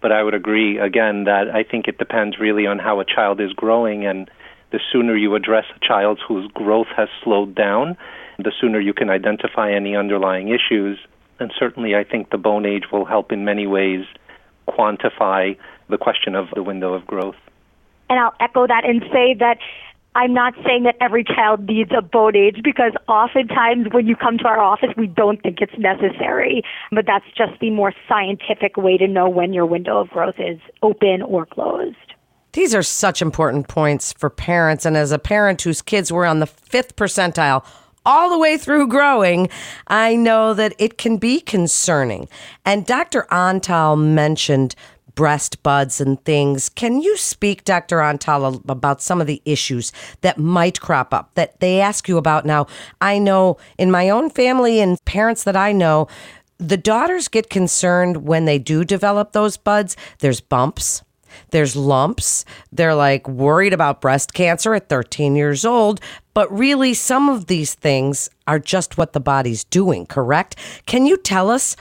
But 0.00 0.10
I 0.10 0.22
would 0.22 0.32
agree 0.32 0.78
again 0.78 1.24
that 1.24 1.50
I 1.50 1.64
think 1.64 1.86
it 1.86 1.98
depends 1.98 2.38
really 2.38 2.66
on 2.66 2.78
how 2.78 3.00
a 3.00 3.04
child 3.04 3.38
is 3.38 3.52
growing, 3.52 4.06
and 4.06 4.30
the 4.70 4.80
sooner 4.90 5.14
you 5.16 5.34
address 5.34 5.66
a 5.76 5.86
child 5.86 6.18
whose 6.26 6.50
growth 6.52 6.86
has 6.96 7.08
slowed 7.22 7.54
down, 7.54 7.96
the 8.38 8.52
sooner 8.58 8.80
you 8.80 8.94
can 8.94 9.10
identify 9.10 9.70
any 9.70 9.94
underlying 9.94 10.48
issues. 10.48 10.98
And 11.40 11.52
certainly, 11.58 11.94
I 11.94 12.04
think 12.04 12.30
the 12.30 12.38
bone 12.38 12.64
age 12.64 12.84
will 12.90 13.04
help 13.04 13.30
in 13.30 13.44
many 13.44 13.66
ways 13.66 14.06
quantify 14.66 15.56
the 15.90 15.98
question 15.98 16.34
of 16.34 16.46
the 16.54 16.62
window 16.62 16.94
of 16.94 17.06
growth. 17.06 17.36
And 18.08 18.18
I'll 18.18 18.34
echo 18.40 18.66
that 18.66 18.84
and 18.84 19.02
say 19.12 19.34
that 19.34 19.58
I'm 20.14 20.34
not 20.34 20.54
saying 20.66 20.82
that 20.84 20.96
every 21.00 21.22
child 21.22 21.68
needs 21.68 21.90
a 21.96 22.02
bone 22.02 22.34
age 22.34 22.60
because 22.64 22.92
oftentimes 23.06 23.88
when 23.92 24.06
you 24.06 24.16
come 24.16 24.38
to 24.38 24.44
our 24.46 24.60
office, 24.60 24.90
we 24.96 25.06
don't 25.06 25.40
think 25.42 25.60
it's 25.60 25.78
necessary. 25.78 26.62
But 26.90 27.06
that's 27.06 27.26
just 27.36 27.60
the 27.60 27.70
more 27.70 27.92
scientific 28.08 28.76
way 28.76 28.96
to 28.96 29.06
know 29.06 29.28
when 29.28 29.52
your 29.52 29.66
window 29.66 30.00
of 30.00 30.08
growth 30.08 30.36
is 30.38 30.58
open 30.82 31.22
or 31.22 31.46
closed. 31.46 31.96
These 32.52 32.74
are 32.74 32.82
such 32.82 33.22
important 33.22 33.68
points 33.68 34.12
for 34.14 34.30
parents. 34.30 34.84
And 34.84 34.96
as 34.96 35.12
a 35.12 35.18
parent 35.18 35.62
whose 35.62 35.82
kids 35.82 36.10
were 36.10 36.26
on 36.26 36.40
the 36.40 36.46
fifth 36.46 36.96
percentile, 36.96 37.64
all 38.04 38.30
the 38.30 38.38
way 38.38 38.56
through 38.56 38.88
growing, 38.88 39.48
I 39.86 40.16
know 40.16 40.54
that 40.54 40.74
it 40.78 40.96
can 40.96 41.18
be 41.18 41.40
concerning. 41.40 42.28
And 42.64 42.86
Dr. 42.86 43.26
Antal 43.30 44.00
mentioned 44.02 44.74
breast 45.18 45.64
buds 45.64 46.00
and 46.00 46.24
things. 46.24 46.68
Can 46.68 47.02
you 47.02 47.16
speak, 47.16 47.64
Dr. 47.64 47.96
Antal, 47.96 48.62
about 48.70 49.02
some 49.02 49.20
of 49.20 49.26
the 49.26 49.42
issues 49.44 49.90
that 50.20 50.38
might 50.38 50.80
crop 50.80 51.12
up 51.12 51.34
that 51.34 51.58
they 51.58 51.80
ask 51.80 52.08
you 52.08 52.18
about 52.18 52.46
now? 52.46 52.68
I 53.00 53.18
know 53.18 53.56
in 53.78 53.90
my 53.90 54.10
own 54.10 54.30
family 54.30 54.78
and 54.78 54.96
parents 55.06 55.42
that 55.42 55.56
I 55.56 55.72
know, 55.72 56.06
the 56.58 56.76
daughters 56.76 57.26
get 57.26 57.50
concerned 57.50 58.28
when 58.28 58.44
they 58.44 58.60
do 58.60 58.84
develop 58.84 59.32
those 59.32 59.56
buds. 59.56 59.96
There's 60.20 60.40
bumps. 60.40 61.02
There's 61.50 61.74
lumps. 61.74 62.44
They're 62.70 62.94
like 62.94 63.28
worried 63.28 63.72
about 63.72 64.00
breast 64.00 64.34
cancer 64.34 64.72
at 64.72 64.88
13 64.88 65.34
years 65.34 65.64
old. 65.64 66.00
But 66.32 66.48
really, 66.56 66.94
some 66.94 67.28
of 67.28 67.46
these 67.46 67.74
things 67.74 68.30
are 68.46 68.60
just 68.60 68.96
what 68.96 69.14
the 69.14 69.20
body's 69.20 69.64
doing, 69.64 70.06
correct? 70.06 70.54
Can 70.86 71.06
you 71.06 71.16
tell 71.16 71.50
us 71.50 71.74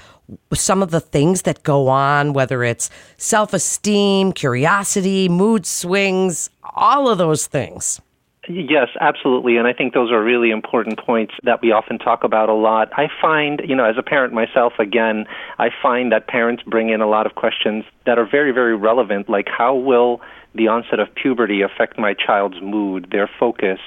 some 0.53 0.81
of 0.83 0.91
the 0.91 0.99
things 0.99 1.43
that 1.43 1.63
go 1.63 1.87
on, 1.87 2.33
whether 2.33 2.63
it's 2.63 2.89
self 3.17 3.53
esteem, 3.53 4.31
curiosity, 4.31 5.29
mood 5.29 5.65
swings, 5.65 6.49
all 6.75 7.09
of 7.09 7.17
those 7.17 7.47
things. 7.47 8.01
Yes, 8.49 8.87
absolutely. 9.01 9.57
And 9.57 9.67
I 9.67 9.73
think 9.73 9.93
those 9.93 10.09
are 10.09 10.23
really 10.23 10.51
important 10.51 10.97
points 10.99 11.33
that 11.43 11.61
we 11.61 11.71
often 11.71 11.99
talk 11.99 12.23
about 12.23 12.47
a 12.47 12.53
lot. 12.53 12.89
I 12.93 13.07
find, 13.21 13.61
you 13.65 13.75
know, 13.75 13.83
as 13.83 13.97
a 13.97 14.03
parent 14.03 14.33
myself, 14.33 14.73
again, 14.79 15.25
I 15.59 15.69
find 15.81 16.13
that 16.13 16.27
parents 16.27 16.63
bring 16.63 16.89
in 16.89 17.01
a 17.01 17.07
lot 17.07 17.25
of 17.25 17.35
questions 17.35 17.83
that 18.05 18.17
are 18.17 18.25
very, 18.25 18.51
very 18.51 18.75
relevant, 18.75 19.27
like 19.27 19.47
how 19.49 19.75
will 19.75 20.21
the 20.55 20.67
onset 20.69 20.99
of 20.99 21.13
puberty 21.13 21.61
affect 21.61 21.99
my 21.99 22.13
child's 22.13 22.61
mood, 22.61 23.09
their 23.11 23.29
focus, 23.39 23.79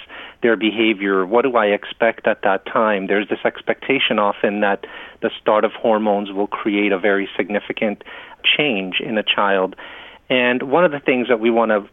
their 0.43 0.57
behavior? 0.57 1.27
What 1.27 1.43
do 1.43 1.57
I 1.57 1.67
expect 1.67 2.27
at 2.27 2.43
that 2.43 2.67
time? 2.67 3.07
There's 3.07 3.29
this 3.29 3.41
expectation 3.45 4.19
often 4.19 4.61
that 4.61 4.87
the 5.23 5.31
start 5.41 5.65
of 5.65 5.73
hormones 5.73 6.33
will 6.33 6.47
create 6.47 6.93
a 6.93 6.99
very 6.99 7.29
significant 7.37 8.03
change 8.45 9.01
in 9.01 9.19
a 9.19 9.23
child. 9.23 9.77
And 10.29 10.63
one 10.65 10.85
of 10.85 10.93
the 10.93 11.01
things 11.01 11.29
that 11.29 11.41
we 11.41 11.51
want 11.51 11.71
to 11.71 11.89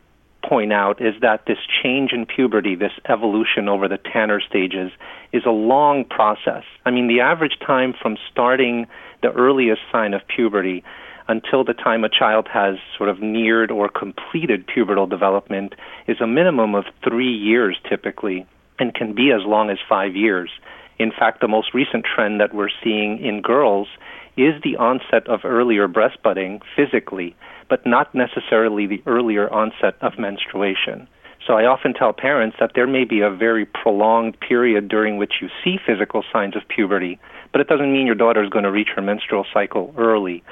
point 0.48 0.72
out 0.72 1.02
is 1.02 1.14
that 1.22 1.46
this 1.46 1.58
change 1.84 2.12
in 2.14 2.26
puberty, 2.26 2.76
this 2.76 2.94
evolution 3.10 3.68
over 3.68 3.88
the 3.88 3.98
Tanner 3.98 4.40
stages, 4.40 4.92
is 5.34 5.44
a 5.46 5.52
long 5.52 6.06
process. 6.06 6.64
I 6.86 6.92
mean, 6.92 7.08
the 7.08 7.20
average 7.20 7.58
time 7.66 7.94
from 8.00 8.18
starting 8.32 8.88
the 9.22 9.32
earliest 9.32 9.82
sign 9.92 10.14
of 10.14 10.22
puberty 10.28 10.84
until 11.28 11.64
the 11.64 11.74
time 11.74 12.04
a 12.04 12.10
child 12.10 12.48
has 12.54 12.76
sort 12.98 13.10
of 13.10 13.22
neared 13.22 13.72
or 13.72 13.90
completed 13.90 14.66
pubertal 14.68 15.10
development 15.10 15.74
is 16.08 16.22
a 16.22 16.28
minimum 16.28 16.76
of 16.76 16.86
three 17.04 17.32
years 17.32 17.78
typically 17.90 18.46
and 18.80 18.94
can 18.94 19.14
be 19.14 19.32
as 19.32 19.46
long 19.46 19.70
as 19.70 19.78
five 19.90 20.16
years. 20.16 20.50
In 21.00 21.12
fact, 21.12 21.42
the 21.42 21.48
most 21.48 21.74
recent 21.74 22.06
trend 22.06 22.40
that 22.40 22.54
we're 22.54 22.70
seeing 22.84 23.24
in 23.24 23.42
girls 23.42 23.88
is 24.38 24.54
the 24.64 24.78
onset 24.78 25.28
of 25.28 25.42
earlier 25.44 25.88
breast 25.88 26.18
budding 26.24 26.62
physically, 26.76 27.36
but 27.70 27.86
not 27.86 28.14
necessarily 28.14 28.88
the 28.88 29.02
earlier 29.06 29.52
onset 29.52 29.96
of 30.02 30.18
menstruation. 30.18 31.08
So 31.46 31.54
I 31.54 31.66
often 31.66 31.94
tell 31.94 32.14
parents 32.14 32.58
that 32.60 32.72
there 32.76 32.88
may 32.88 33.04
be 33.04 33.22
a 33.22 33.30
very 33.30 33.66
prolonged 33.66 34.40
period 34.40 34.90
during 34.90 35.18
which 35.18 35.36
you 35.42 35.50
see 35.64 35.78
physical 35.86 36.24
signs 36.32 36.56
of 36.56 36.68
puberty, 36.68 37.20
but 37.52 37.62
it 37.62 37.68
doesn't 37.68 37.92
mean 37.92 38.06
your 38.06 38.16
daughter 38.16 38.44
is 38.44 38.50
going 38.50 38.66
to 38.66 38.72
reach 38.72 38.90
her 38.96 39.02
menstrual 39.02 39.46
cycle 39.54 39.94
early 39.98 40.44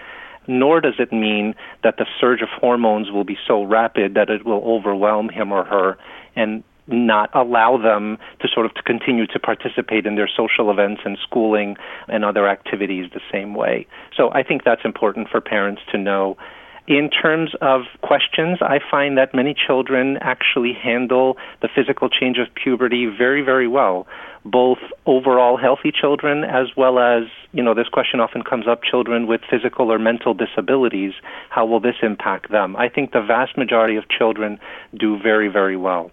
nor 0.47 0.81
does 0.81 0.95
it 0.99 1.11
mean 1.11 1.55
that 1.83 1.97
the 1.97 2.05
surge 2.19 2.41
of 2.41 2.49
hormones 2.49 3.11
will 3.11 3.23
be 3.23 3.37
so 3.47 3.63
rapid 3.63 4.13
that 4.13 4.29
it 4.29 4.45
will 4.45 4.63
overwhelm 4.65 5.29
him 5.29 5.51
or 5.51 5.63
her 5.63 5.97
and 6.35 6.63
not 6.87 7.29
allow 7.33 7.77
them 7.77 8.17
to 8.39 8.47
sort 8.47 8.65
of 8.65 8.73
to 8.75 8.83
continue 8.83 9.25
to 9.25 9.39
participate 9.39 10.05
in 10.05 10.15
their 10.15 10.27
social 10.27 10.69
events 10.69 11.01
and 11.03 11.17
schooling 11.23 11.75
and 12.07 12.23
other 12.23 12.47
activities 12.47 13.09
the 13.13 13.21
same 13.31 13.55
way. 13.55 13.87
So 14.15 14.31
I 14.33 14.43
think 14.43 14.63
that's 14.63 14.85
important 14.85 15.29
for 15.29 15.41
parents 15.41 15.81
to 15.91 15.97
know 15.97 16.37
in 16.87 17.09
terms 17.09 17.51
of 17.61 17.81
questions, 18.01 18.59
I 18.61 18.79
find 18.91 19.17
that 19.17 19.33
many 19.33 19.55
children 19.55 20.17
actually 20.21 20.73
handle 20.73 21.37
the 21.61 21.69
physical 21.73 22.09
change 22.09 22.37
of 22.37 22.53
puberty 22.53 23.07
very, 23.07 23.41
very 23.41 23.67
well. 23.67 24.05
Both 24.43 24.77
overall 25.07 25.57
healthy 25.57 25.91
children 25.91 26.43
as 26.43 26.67
well 26.77 26.99
as, 26.99 27.23
you 27.51 27.63
know, 27.63 27.73
this 27.73 27.87
question 27.87 28.19
often 28.19 28.43
comes 28.43 28.67
up 28.67 28.83
children 28.83 29.25
with 29.25 29.41
physical 29.49 29.91
or 29.91 29.97
mental 29.97 30.35
disabilities. 30.35 31.13
How 31.49 31.65
will 31.65 31.79
this 31.79 31.95
impact 32.03 32.51
them? 32.51 32.75
I 32.75 32.89
think 32.89 33.11
the 33.11 33.21
vast 33.21 33.57
majority 33.57 33.95
of 33.95 34.07
children 34.07 34.59
do 34.95 35.17
very, 35.17 35.47
very 35.47 35.77
well. 35.77 36.11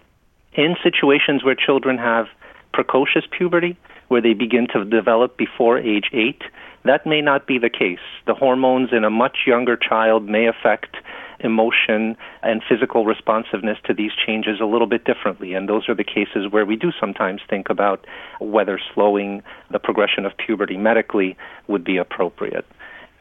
In 0.53 0.75
situations 0.83 1.43
where 1.43 1.55
children 1.55 1.99
have 1.99 2.25
precocious 2.73 3.23
puberty, 3.31 3.77
where 4.07 4.21
they 4.21 4.33
begin 4.33 4.67
to 4.73 4.83
develop 4.85 5.37
before 5.37 5.77
age 5.79 6.09
eight, 6.11 6.41
that 6.85 7.05
may 7.05 7.21
not 7.21 7.47
be 7.47 7.57
the 7.57 7.69
case. 7.69 8.03
The 8.27 8.33
hormones 8.33 8.89
in 8.91 9.03
a 9.03 9.09
much 9.09 9.37
younger 9.47 9.77
child 9.77 10.27
may 10.27 10.47
affect 10.47 10.97
emotion 11.39 12.15
and 12.41 12.61
physical 12.67 13.05
responsiveness 13.05 13.77
to 13.85 13.93
these 13.93 14.11
changes 14.25 14.59
a 14.61 14.65
little 14.65 14.87
bit 14.87 15.03
differently. 15.03 15.53
And 15.53 15.67
those 15.67 15.87
are 15.89 15.95
the 15.95 16.03
cases 16.03 16.49
where 16.49 16.65
we 16.65 16.75
do 16.75 16.91
sometimes 16.99 17.41
think 17.49 17.69
about 17.69 18.05
whether 18.39 18.79
slowing 18.93 19.43
the 19.71 19.79
progression 19.79 20.25
of 20.25 20.31
puberty 20.37 20.77
medically 20.77 21.37
would 21.67 21.83
be 21.83 21.97
appropriate. 21.97 22.65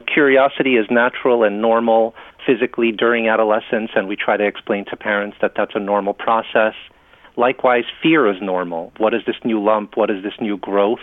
Curiosity 0.07 0.77
is 0.77 0.87
natural 0.91 1.45
and 1.45 1.61
normal 1.61 2.15
physically 2.45 2.91
during 2.91 3.29
adolescence, 3.29 3.91
and 3.95 4.09
we 4.09 4.17
try 4.17 4.37
to 4.37 4.45
explain 4.45 4.85
to 4.87 4.97
parents 4.97 5.37
that 5.41 5.53
that's 5.57 5.73
a 5.75 5.81
normal 5.81 6.15
process. 6.15 6.75
Likewise, 7.37 7.85
fear 8.03 8.31
is 8.31 8.41
normal. 8.43 8.93
What 8.99 9.15
is 9.15 9.23
this 9.27 9.37
new 9.45 9.63
lump? 9.63 9.97
What 9.97 10.11
is 10.11 10.23
this 10.23 10.35
new 10.41 10.57
growth? 10.59 11.01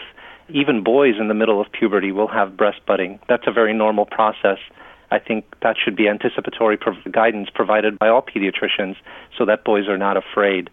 even 0.51 0.83
boys 0.83 1.15
in 1.19 1.27
the 1.27 1.33
middle 1.33 1.61
of 1.61 1.71
puberty 1.71 2.11
will 2.11 2.27
have 2.27 2.57
breast 2.57 2.79
budding. 2.85 3.19
That's 3.27 3.47
a 3.47 3.51
very 3.51 3.73
normal 3.73 4.05
process. 4.05 4.57
I 5.11 5.19
think 5.19 5.45
that 5.61 5.75
should 5.83 5.95
be 5.95 6.07
anticipatory 6.07 6.77
prov- 6.77 7.11
guidance 7.11 7.49
provided 7.53 7.97
by 7.97 8.09
all 8.09 8.21
pediatricians 8.21 8.95
so 9.37 9.45
that 9.45 9.63
boys 9.63 9.87
are 9.87 9.97
not 9.97 10.17
afraid. 10.17 10.69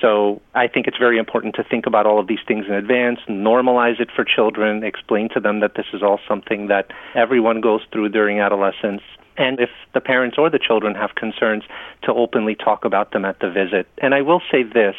So 0.00 0.40
I 0.54 0.66
think 0.66 0.86
it's 0.86 0.98
very 0.98 1.18
important 1.18 1.54
to 1.56 1.64
think 1.64 1.86
about 1.86 2.06
all 2.06 2.18
of 2.18 2.26
these 2.26 2.40
things 2.46 2.66
in 2.66 2.74
advance, 2.74 3.20
normalize 3.28 4.00
it 4.00 4.10
for 4.14 4.24
children, 4.24 4.82
explain 4.82 5.28
to 5.34 5.40
them 5.40 5.60
that 5.60 5.74
this 5.76 5.86
is 5.92 6.02
all 6.02 6.18
something 6.26 6.66
that 6.68 6.90
everyone 7.14 7.60
goes 7.60 7.82
through 7.92 8.08
during 8.08 8.40
adolescence. 8.40 9.02
And 9.36 9.58
if 9.60 9.70
the 9.92 10.00
parents 10.00 10.36
or 10.38 10.50
the 10.50 10.58
children 10.58 10.94
have 10.94 11.14
concerns, 11.14 11.64
to 12.02 12.12
openly 12.12 12.54
talk 12.54 12.84
about 12.84 13.12
them 13.12 13.24
at 13.24 13.40
the 13.40 13.50
visit. 13.50 13.86
And 13.98 14.14
I 14.14 14.22
will 14.22 14.42
say 14.50 14.62
this 14.62 14.96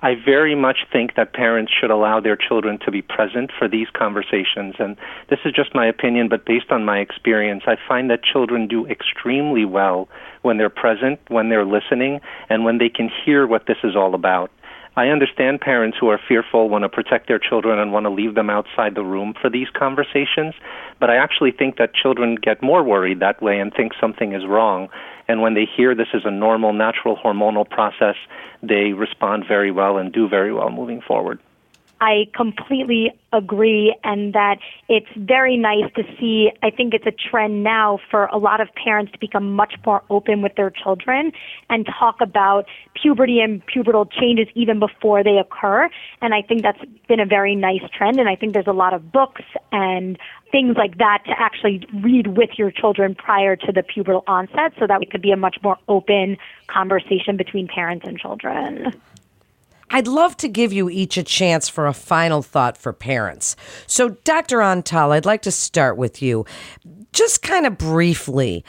I 0.00 0.14
very 0.14 0.54
much 0.54 0.78
think 0.92 1.16
that 1.16 1.32
parents 1.32 1.72
should 1.72 1.90
allow 1.90 2.20
their 2.20 2.36
children 2.36 2.78
to 2.84 2.90
be 2.90 3.02
present 3.02 3.50
for 3.58 3.66
these 3.66 3.88
conversations. 3.92 4.76
And 4.78 4.96
this 5.28 5.40
is 5.44 5.52
just 5.52 5.74
my 5.74 5.86
opinion, 5.86 6.28
but 6.28 6.44
based 6.44 6.70
on 6.70 6.84
my 6.84 6.98
experience, 6.98 7.64
I 7.66 7.76
find 7.88 8.08
that 8.10 8.22
children 8.22 8.68
do 8.68 8.86
extremely 8.86 9.64
well 9.64 10.08
when 10.42 10.56
they're 10.56 10.70
present, 10.70 11.18
when 11.28 11.48
they're 11.48 11.64
listening, 11.64 12.20
and 12.48 12.64
when 12.64 12.78
they 12.78 12.88
can 12.88 13.10
hear 13.24 13.46
what 13.46 13.66
this 13.66 13.78
is 13.82 13.96
all 13.96 14.14
about. 14.14 14.52
I 14.98 15.10
understand 15.10 15.60
parents 15.60 15.96
who 16.00 16.08
are 16.08 16.18
fearful, 16.26 16.68
want 16.68 16.82
to 16.82 16.88
protect 16.88 17.28
their 17.28 17.38
children, 17.38 17.78
and 17.78 17.92
want 17.92 18.06
to 18.06 18.10
leave 18.10 18.34
them 18.34 18.50
outside 18.50 18.96
the 18.96 19.04
room 19.04 19.32
for 19.40 19.48
these 19.48 19.68
conversations. 19.70 20.54
But 20.98 21.08
I 21.08 21.18
actually 21.18 21.52
think 21.52 21.76
that 21.76 21.94
children 21.94 22.34
get 22.34 22.64
more 22.64 22.82
worried 22.82 23.20
that 23.20 23.40
way 23.40 23.60
and 23.60 23.72
think 23.72 23.92
something 24.00 24.32
is 24.32 24.44
wrong. 24.44 24.88
And 25.28 25.40
when 25.40 25.54
they 25.54 25.66
hear 25.66 25.94
this 25.94 26.08
is 26.14 26.22
a 26.24 26.32
normal, 26.32 26.72
natural 26.72 27.16
hormonal 27.16 27.68
process, 27.70 28.16
they 28.60 28.92
respond 28.92 29.44
very 29.46 29.70
well 29.70 29.98
and 29.98 30.12
do 30.12 30.28
very 30.28 30.52
well 30.52 30.68
moving 30.68 31.00
forward. 31.00 31.38
I 32.00 32.28
completely 32.34 33.12
agree, 33.32 33.94
and 34.04 34.32
that 34.32 34.58
it's 34.88 35.08
very 35.16 35.56
nice 35.56 35.92
to 35.96 36.02
see. 36.18 36.50
I 36.62 36.70
think 36.70 36.94
it's 36.94 37.06
a 37.06 37.12
trend 37.12 37.64
now 37.64 37.98
for 38.10 38.26
a 38.26 38.38
lot 38.38 38.60
of 38.60 38.68
parents 38.74 39.12
to 39.12 39.18
become 39.18 39.52
much 39.52 39.74
more 39.84 40.02
open 40.08 40.40
with 40.40 40.54
their 40.54 40.70
children 40.70 41.32
and 41.68 41.86
talk 41.86 42.20
about 42.20 42.66
puberty 43.00 43.40
and 43.40 43.62
pubertal 43.66 44.10
changes 44.10 44.46
even 44.54 44.78
before 44.78 45.24
they 45.24 45.38
occur. 45.38 45.90
And 46.22 46.34
I 46.34 46.42
think 46.42 46.62
that's 46.62 46.82
been 47.08 47.20
a 47.20 47.26
very 47.26 47.56
nice 47.56 47.82
trend, 47.92 48.18
and 48.18 48.28
I 48.28 48.36
think 48.36 48.52
there's 48.52 48.66
a 48.66 48.72
lot 48.72 48.94
of 48.94 49.10
books 49.10 49.42
and 49.72 50.18
things 50.50 50.76
like 50.76 50.98
that 50.98 51.22
to 51.26 51.32
actually 51.38 51.86
read 52.02 52.28
with 52.28 52.50
your 52.56 52.70
children 52.70 53.14
prior 53.14 53.56
to 53.56 53.72
the 53.72 53.82
pubertal 53.82 54.22
onset 54.26 54.72
so 54.78 54.86
that 54.86 55.02
it 55.02 55.10
could 55.10 55.22
be 55.22 55.32
a 55.32 55.36
much 55.36 55.56
more 55.62 55.76
open 55.88 56.38
conversation 56.68 57.36
between 57.36 57.66
parents 57.66 58.06
and 58.06 58.18
children. 58.18 58.94
I'd 59.90 60.06
love 60.06 60.36
to 60.38 60.48
give 60.48 60.72
you 60.72 60.90
each 60.90 61.16
a 61.16 61.22
chance 61.22 61.68
for 61.68 61.86
a 61.86 61.92
final 61.92 62.42
thought 62.42 62.76
for 62.76 62.92
parents. 62.92 63.56
So, 63.86 64.10
Dr. 64.24 64.58
Antal, 64.58 65.12
I'd 65.12 65.24
like 65.24 65.42
to 65.42 65.50
start 65.50 65.96
with 65.96 66.20
you. 66.20 66.44
Just 67.12 67.42
kind 67.42 67.66
of 67.66 67.78
briefly, 67.78 68.64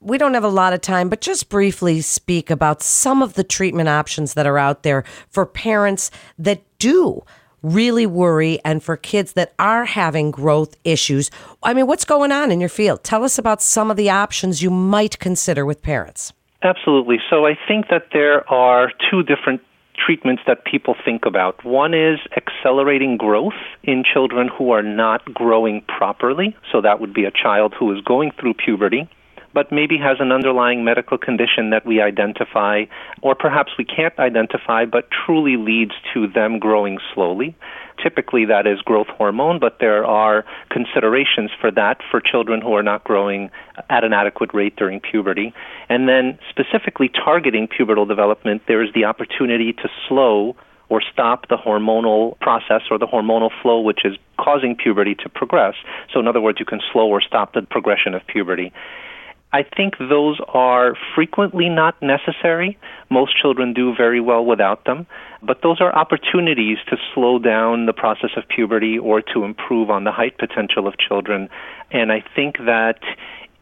we 0.00 0.18
don't 0.18 0.34
have 0.34 0.44
a 0.44 0.48
lot 0.48 0.72
of 0.72 0.80
time, 0.80 1.08
but 1.08 1.20
just 1.20 1.48
briefly 1.48 2.00
speak 2.00 2.50
about 2.50 2.82
some 2.82 3.22
of 3.22 3.34
the 3.34 3.44
treatment 3.44 3.88
options 3.88 4.34
that 4.34 4.46
are 4.46 4.58
out 4.58 4.82
there 4.82 5.04
for 5.30 5.46
parents 5.46 6.10
that 6.38 6.62
do 6.78 7.22
really 7.62 8.06
worry 8.06 8.60
and 8.64 8.82
for 8.82 8.96
kids 8.96 9.32
that 9.32 9.52
are 9.58 9.84
having 9.84 10.30
growth 10.30 10.76
issues. 10.84 11.30
I 11.62 11.74
mean, 11.74 11.86
what's 11.86 12.04
going 12.04 12.30
on 12.30 12.52
in 12.52 12.60
your 12.60 12.68
field? 12.68 13.02
Tell 13.02 13.24
us 13.24 13.38
about 13.38 13.62
some 13.62 13.90
of 13.90 13.96
the 13.96 14.10
options 14.10 14.62
you 14.62 14.70
might 14.70 15.18
consider 15.18 15.66
with 15.66 15.82
parents. 15.82 16.32
Absolutely. 16.62 17.18
So 17.30 17.46
I 17.46 17.56
think 17.66 17.88
that 17.88 18.08
there 18.12 18.48
are 18.50 18.92
two 19.10 19.22
different 19.22 19.60
treatments 20.04 20.42
that 20.46 20.64
people 20.64 20.94
think 21.04 21.26
about. 21.26 21.64
One 21.64 21.94
is 21.94 22.18
accelerating 22.36 23.16
growth 23.16 23.58
in 23.82 24.04
children 24.04 24.48
who 24.48 24.70
are 24.70 24.82
not 24.82 25.24
growing 25.34 25.82
properly. 25.82 26.56
So 26.72 26.80
that 26.80 27.00
would 27.00 27.12
be 27.12 27.24
a 27.24 27.30
child 27.30 27.74
who 27.78 27.94
is 27.94 28.00
going 28.02 28.30
through 28.38 28.54
puberty 28.54 29.08
but 29.58 29.72
maybe 29.72 29.98
has 29.98 30.18
an 30.20 30.30
underlying 30.30 30.84
medical 30.84 31.18
condition 31.18 31.70
that 31.70 31.84
we 31.84 32.00
identify, 32.00 32.84
or 33.22 33.34
perhaps 33.34 33.72
we 33.76 33.84
can't 33.84 34.16
identify, 34.20 34.84
but 34.84 35.08
truly 35.10 35.56
leads 35.56 35.90
to 36.14 36.28
them 36.28 36.60
growing 36.60 37.00
slowly. 37.12 37.56
Typically, 38.00 38.44
that 38.44 38.68
is 38.68 38.80
growth 38.82 39.08
hormone, 39.08 39.58
but 39.58 39.78
there 39.80 40.06
are 40.06 40.44
considerations 40.70 41.50
for 41.60 41.72
that 41.72 41.96
for 42.08 42.20
children 42.20 42.60
who 42.60 42.72
are 42.72 42.84
not 42.84 43.02
growing 43.02 43.50
at 43.90 44.04
an 44.04 44.12
adequate 44.12 44.54
rate 44.54 44.76
during 44.76 45.00
puberty. 45.00 45.52
And 45.88 46.08
then, 46.08 46.38
specifically 46.48 47.08
targeting 47.08 47.66
pubertal 47.66 48.06
development, 48.06 48.62
there 48.68 48.80
is 48.80 48.90
the 48.94 49.06
opportunity 49.06 49.72
to 49.72 49.88
slow 50.08 50.54
or 50.88 51.02
stop 51.12 51.48
the 51.48 51.56
hormonal 51.56 52.38
process 52.38 52.82
or 52.92 52.98
the 53.00 53.08
hormonal 53.08 53.50
flow 53.60 53.80
which 53.80 54.04
is 54.04 54.16
causing 54.38 54.76
puberty 54.76 55.16
to 55.16 55.28
progress. 55.28 55.74
So, 56.14 56.20
in 56.20 56.28
other 56.28 56.40
words, 56.40 56.60
you 56.60 56.64
can 56.64 56.80
slow 56.92 57.08
or 57.08 57.20
stop 57.20 57.54
the 57.54 57.62
progression 57.62 58.14
of 58.14 58.24
puberty. 58.28 58.72
I 59.52 59.62
think 59.62 59.94
those 59.98 60.38
are 60.48 60.94
frequently 61.14 61.68
not 61.70 62.00
necessary. 62.02 62.76
Most 63.08 63.36
children 63.40 63.72
do 63.72 63.94
very 63.94 64.20
well 64.20 64.44
without 64.44 64.84
them, 64.84 65.06
but 65.42 65.62
those 65.62 65.80
are 65.80 65.94
opportunities 65.94 66.76
to 66.88 66.96
slow 67.14 67.38
down 67.38 67.86
the 67.86 67.94
process 67.94 68.30
of 68.36 68.46
puberty 68.48 68.98
or 68.98 69.22
to 69.32 69.44
improve 69.44 69.88
on 69.88 70.04
the 70.04 70.12
height 70.12 70.36
potential 70.36 70.86
of 70.86 70.98
children. 70.98 71.48
And 71.90 72.12
I 72.12 72.22
think 72.36 72.58
that 72.58 73.00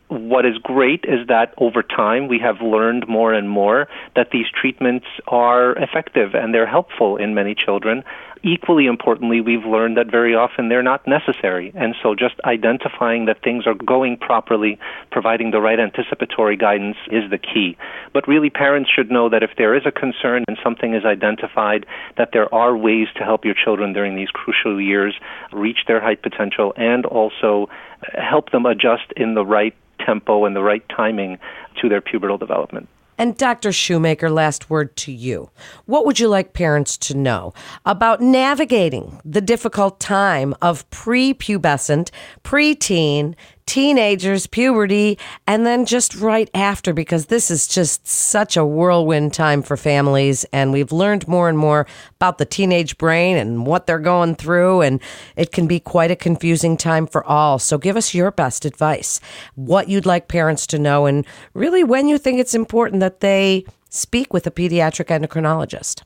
what 0.09 0.47
is 0.47 0.57
great 0.59 1.05
is 1.05 1.27
that 1.29 1.53
over 1.59 1.83
time 1.83 2.29
we 2.29 2.39
have 2.39 2.61
learned 2.61 3.09
more 3.09 3.33
and 3.33 3.49
more 3.51 3.89
that 4.15 4.31
these 4.31 4.47
treatments 4.49 5.07
are 5.27 5.73
effective 5.73 6.35
and 6.35 6.55
they're 6.55 6.67
helpful 6.67 7.17
in 7.17 7.35
many 7.35 7.55
children 7.55 8.05
equally 8.47 8.87
importantly, 8.87 9.41
we've 9.41 9.65
learned 9.65 9.97
that 9.97 10.11
very 10.11 10.35
often 10.35 10.69
they're 10.69 10.83
not 10.83 11.07
necessary. 11.07 11.73
And 11.75 11.95
so 12.01 12.15
just 12.15 12.37
identifying 12.45 13.27
that 13.27 13.43
things 13.43 13.67
are 13.67 13.75
going 13.75 14.17
properly, 14.17 14.79
providing 15.11 15.51
the 15.51 15.61
right 15.61 15.81
anticipatory 15.81 16.57
guidance 16.57 16.97
is 17.11 17.29
the 17.31 17.39
key. 17.39 17.77
But 18.13 18.29
really, 18.29 18.51
parents 18.51 18.91
should 18.91 19.11
know 19.11 19.29
that 19.29 19.43
if 19.43 19.51
there 19.59 19.75
is 19.75 19.83
a 19.85 19.91
concern 19.91 20.45
and 20.47 20.57
something 20.63 20.95
is 20.95 21.05
identified, 21.05 21.87
that 22.17 22.31
there 22.33 22.53
are 22.55 22.77
ways 22.77 23.09
to 23.17 23.25
help 23.25 23.45
your 23.45 23.55
children 23.55 23.93
during 23.93 24.15
these 24.15 24.31
crucial 24.31 24.81
years 24.81 25.15
reach 25.53 25.81
their 25.89 26.01
height 26.01 26.23
potential 26.23 26.73
and 26.77 27.05
also 27.05 27.69
help 28.15 28.53
them 28.53 28.65
adjust 28.65 29.13
in 29.17 29.35
the 29.35 29.45
right 29.45 29.75
tempo 30.07 30.45
and 30.45 30.55
the 30.55 30.63
right 30.63 30.85
timing 30.89 31.39
to 31.81 31.89
their 31.89 32.01
pubertal 32.01 32.39
development. 32.39 32.89
And 33.19 33.37
Dr. 33.37 33.73
Shoemaker, 33.73 34.29
last 34.29 34.69
word 34.69 34.95
to 34.97 35.13
you. 35.13 35.51
What 35.87 36.05
would 36.05 36.21
you 36.21 36.29
like 36.29 36.53
parents 36.53 36.99
to 36.99 37.17
know 37.17 37.55
about 37.87 38.21
navigating 38.21 39.21
the 39.25 39.41
difficult 39.41 39.99
time 40.01 40.55
of 40.61 40.89
prepubescent, 40.91 42.11
preteen, 42.45 43.35
teenagers, 43.67 44.47
puberty, 44.47 45.19
and 45.47 45.67
then 45.67 45.85
just 45.85 46.15
right 46.15 46.49
after, 46.55 46.93
because 46.93 47.27
this 47.27 47.51
is 47.51 47.67
just 47.67 48.07
such 48.07 48.57
a 48.57 48.65
whirlwind 48.65 49.35
time 49.35 49.63
for 49.63 49.77
families. 49.77 50.45
And 50.53 50.73
we've 50.73 50.93
learned 50.93 51.29
more 51.29 51.49
and 51.49 51.59
more 51.59 51.87
about 52.17 52.39
the 52.39 52.47
teenage 52.47 52.97
brain 52.97 53.37
and 53.37 53.67
what 53.67 53.87
they're 53.87 53.99
going 53.99 54.37
through. 54.37 54.83
And 54.83 55.01
it 55.37 55.53
can 55.53 55.67
be 55.67 55.81
quite 55.81 56.11
a 56.11 56.17
confusing 56.17 56.77
time 56.77 57.07
for 57.07 57.25
all. 57.25 57.59
So 57.59 57.77
give 57.77 57.97
us 57.97 58.15
your 58.15 58.31
best 58.31 58.65
advice, 58.65 59.21
what 59.55 59.89
you'd 59.89 60.07
like 60.07 60.29
parents 60.29 60.67
to 60.69 60.79
know, 60.79 61.07
and 61.07 61.27
really 61.55 61.85
when 61.85 62.09
you 62.09 62.19
think 62.19 62.39
it's 62.39 62.55
important 62.55 63.01
that 63.01 63.21
they 63.21 63.65
speak 63.91 64.33
with 64.33 64.47
a 64.47 64.51
pediatric 64.51 65.07
endocrinologist. 65.07 66.03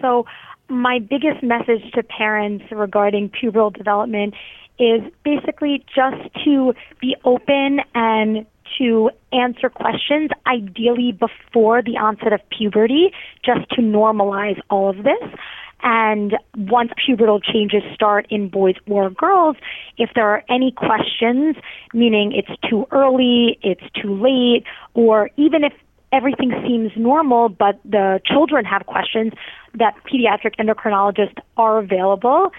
So, 0.00 0.26
my 0.70 0.98
biggest 0.98 1.42
message 1.42 1.90
to 1.94 2.02
parents 2.02 2.64
regarding 2.70 3.30
pubertal 3.30 3.74
development 3.74 4.34
is 4.78 5.02
basically 5.24 5.84
just 5.94 6.32
to 6.44 6.74
be 7.00 7.16
open 7.24 7.80
and 7.94 8.46
to 8.78 9.10
answer 9.32 9.68
questions, 9.68 10.30
ideally 10.46 11.12
before 11.12 11.82
the 11.82 11.96
onset 11.96 12.32
of 12.32 12.40
puberty, 12.50 13.12
just 13.44 13.68
to 13.70 13.80
normalize 13.80 14.60
all 14.70 14.90
of 14.90 14.96
this. 14.98 15.38
And 15.82 16.36
once 16.56 16.90
pubertal 17.08 17.40
changes 17.42 17.82
start 17.94 18.26
in 18.30 18.48
boys 18.48 18.74
or 18.88 19.10
girls, 19.10 19.56
if 19.96 20.10
there 20.14 20.28
are 20.28 20.44
any 20.48 20.72
questions, 20.72 21.56
meaning 21.94 22.32
it's 22.32 22.60
too 22.68 22.86
early, 22.90 23.58
it's 23.62 23.84
too 24.00 24.20
late, 24.20 24.64
or 24.94 25.30
even 25.36 25.62
if 25.62 25.72
everything 26.10 26.50
seems 26.66 26.90
normal 26.96 27.48
but 27.48 27.78
the 27.84 28.20
children 28.24 28.64
have 28.64 28.86
questions, 28.86 29.32
that 29.74 29.94
pediatric 30.04 30.56
endocrinologists 30.58 31.38
are 31.56 31.78
available 31.78 32.50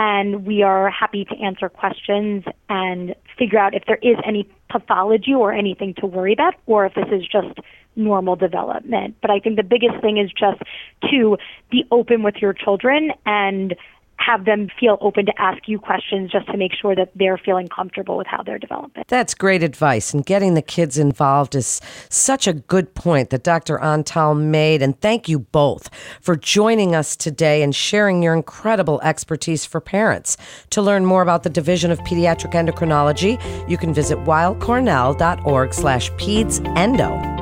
and 0.00 0.46
we 0.46 0.62
are 0.62 0.88
happy 0.90 1.24
to 1.24 1.36
answer 1.42 1.68
questions 1.68 2.44
and 2.68 3.16
figure 3.36 3.58
out 3.58 3.74
if 3.74 3.82
there 3.88 3.98
is 4.00 4.16
any 4.24 4.48
pathology 4.70 5.34
or 5.34 5.52
anything 5.52 5.92
to 5.94 6.06
worry 6.06 6.32
about 6.32 6.54
or 6.66 6.86
if 6.86 6.94
this 6.94 7.08
is 7.10 7.22
just 7.26 7.58
normal 7.96 8.36
development. 8.36 9.16
But 9.20 9.32
I 9.32 9.40
think 9.40 9.56
the 9.56 9.64
biggest 9.64 10.00
thing 10.00 10.16
is 10.18 10.30
just 10.30 10.62
to 11.10 11.36
be 11.68 11.84
open 11.90 12.22
with 12.22 12.36
your 12.36 12.52
children 12.52 13.10
and 13.26 13.74
have 14.18 14.44
them 14.44 14.68
feel 14.78 14.98
open 15.00 15.26
to 15.26 15.32
ask 15.40 15.66
you 15.66 15.78
questions 15.78 16.30
just 16.30 16.46
to 16.48 16.56
make 16.56 16.72
sure 16.74 16.94
that 16.94 17.10
they're 17.14 17.38
feeling 17.38 17.68
comfortable 17.68 18.16
with 18.16 18.26
how 18.26 18.42
they're 18.42 18.58
developing. 18.58 19.04
That's 19.08 19.34
great 19.34 19.62
advice. 19.62 20.12
And 20.12 20.24
getting 20.26 20.54
the 20.54 20.62
kids 20.62 20.98
involved 20.98 21.54
is 21.54 21.80
such 22.08 22.46
a 22.46 22.52
good 22.52 22.94
point 22.94 23.30
that 23.30 23.42
Dr. 23.42 23.78
Antal 23.78 24.38
made. 24.38 24.82
And 24.82 25.00
thank 25.00 25.28
you 25.28 25.38
both 25.38 25.88
for 26.20 26.36
joining 26.36 26.94
us 26.94 27.16
today 27.16 27.62
and 27.62 27.74
sharing 27.74 28.22
your 28.22 28.34
incredible 28.34 29.00
expertise 29.02 29.64
for 29.64 29.80
parents. 29.80 30.36
To 30.70 30.82
learn 30.82 31.04
more 31.04 31.22
about 31.22 31.42
the 31.42 31.50
Division 31.50 31.90
of 31.90 31.98
Pediatric 32.00 32.52
Endocrinology, 32.52 33.38
you 33.68 33.78
can 33.78 33.94
visit 33.94 34.18
weillcornell.org 34.18 35.74
slash 35.74 36.10
pedsendo. 36.12 37.37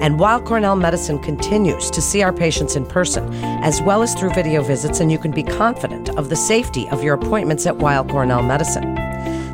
And 0.00 0.18
Weill 0.18 0.40
Cornell 0.40 0.76
Medicine 0.76 1.18
continues 1.18 1.90
to 1.90 2.00
see 2.00 2.22
our 2.22 2.32
patients 2.32 2.74
in 2.74 2.86
person, 2.86 3.32
as 3.62 3.82
well 3.82 4.02
as 4.02 4.14
through 4.14 4.32
video 4.34 4.62
visits, 4.62 5.00
and 5.00 5.12
you 5.12 5.18
can 5.18 5.30
be 5.30 5.42
confident 5.42 6.08
of 6.16 6.30
the 6.30 6.36
safety 6.36 6.88
of 6.88 7.04
your 7.04 7.14
appointments 7.14 7.66
at 7.66 7.76
Weill 7.76 8.04
Cornell 8.04 8.42
Medicine. 8.42 9.09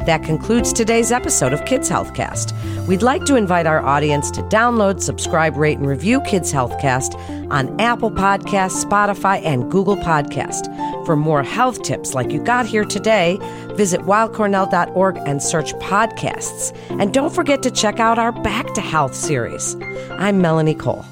That 0.07 0.23
concludes 0.23 0.73
today's 0.73 1.11
episode 1.11 1.53
of 1.53 1.65
Kids 1.65 1.91
Healthcast. 1.91 2.87
We'd 2.87 3.03
like 3.03 3.25
to 3.25 3.35
invite 3.35 3.67
our 3.67 3.85
audience 3.85 4.31
to 4.33 4.43
download, 4.43 5.01
subscribe, 5.01 5.57
rate, 5.57 5.79
and 5.79 5.87
review 5.87 6.21
Kids 6.21 6.53
Healthcast 6.53 7.17
on 7.51 7.79
Apple 7.81 8.13
Podcasts, 8.13 8.85
Spotify, 8.85 9.45
and 9.45 9.69
Google 9.69 9.97
Podcast. 9.97 10.67
For 11.07 11.17
more 11.17 11.43
health 11.43 11.83
tips 11.83 12.15
like 12.15 12.31
you 12.31 12.41
got 12.41 12.67
here 12.67 12.85
today, 12.85 13.39
visit 13.75 14.03
weillcornell.org 14.03 15.17
and 15.27 15.43
search 15.43 15.75
podcasts. 15.75 16.73
And 17.01 17.13
don't 17.13 17.35
forget 17.35 17.65
to 17.65 17.71
check 17.73 17.99
out 17.99 18.17
our 18.19 18.31
Back 18.31 18.75
to 18.75 18.81
Health 18.81 19.15
series. 19.15 19.77
I'm 20.13 20.41
Melanie 20.41 20.75
Cole. 20.75 21.05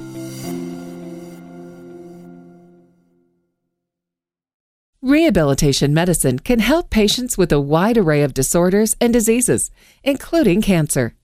Rehabilitation 5.04 5.92
medicine 5.92 6.38
can 6.38 6.60
help 6.60 6.88
patients 6.88 7.36
with 7.36 7.52
a 7.52 7.60
wide 7.60 7.98
array 7.98 8.22
of 8.22 8.32
disorders 8.32 8.96
and 9.02 9.12
diseases, 9.12 9.70
including 10.02 10.62
cancer. 10.62 11.14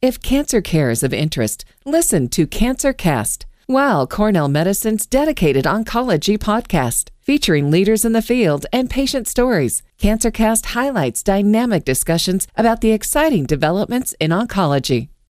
If 0.00 0.22
cancer 0.22 0.62
care 0.62 0.88
is 0.88 1.02
of 1.02 1.12
interest, 1.12 1.64
listen 1.84 2.28
to 2.28 2.46
Cancer 2.46 2.92
Cast, 2.92 3.44
Weill 3.66 4.06
Cornell 4.06 4.46
Medicine's 4.46 5.04
dedicated 5.04 5.64
oncology 5.64 6.38
podcast, 6.38 7.08
featuring 7.22 7.72
leaders 7.72 8.04
in 8.04 8.12
the 8.12 8.22
field 8.22 8.66
and 8.72 8.88
patient 8.88 9.26
stories. 9.26 9.82
CancerCast 9.98 10.66
highlights 10.66 11.24
dynamic 11.24 11.84
discussions 11.84 12.46
about 12.54 12.82
the 12.82 12.92
exciting 12.92 13.46
developments 13.46 14.14
in 14.20 14.30
oncology. 14.30 15.08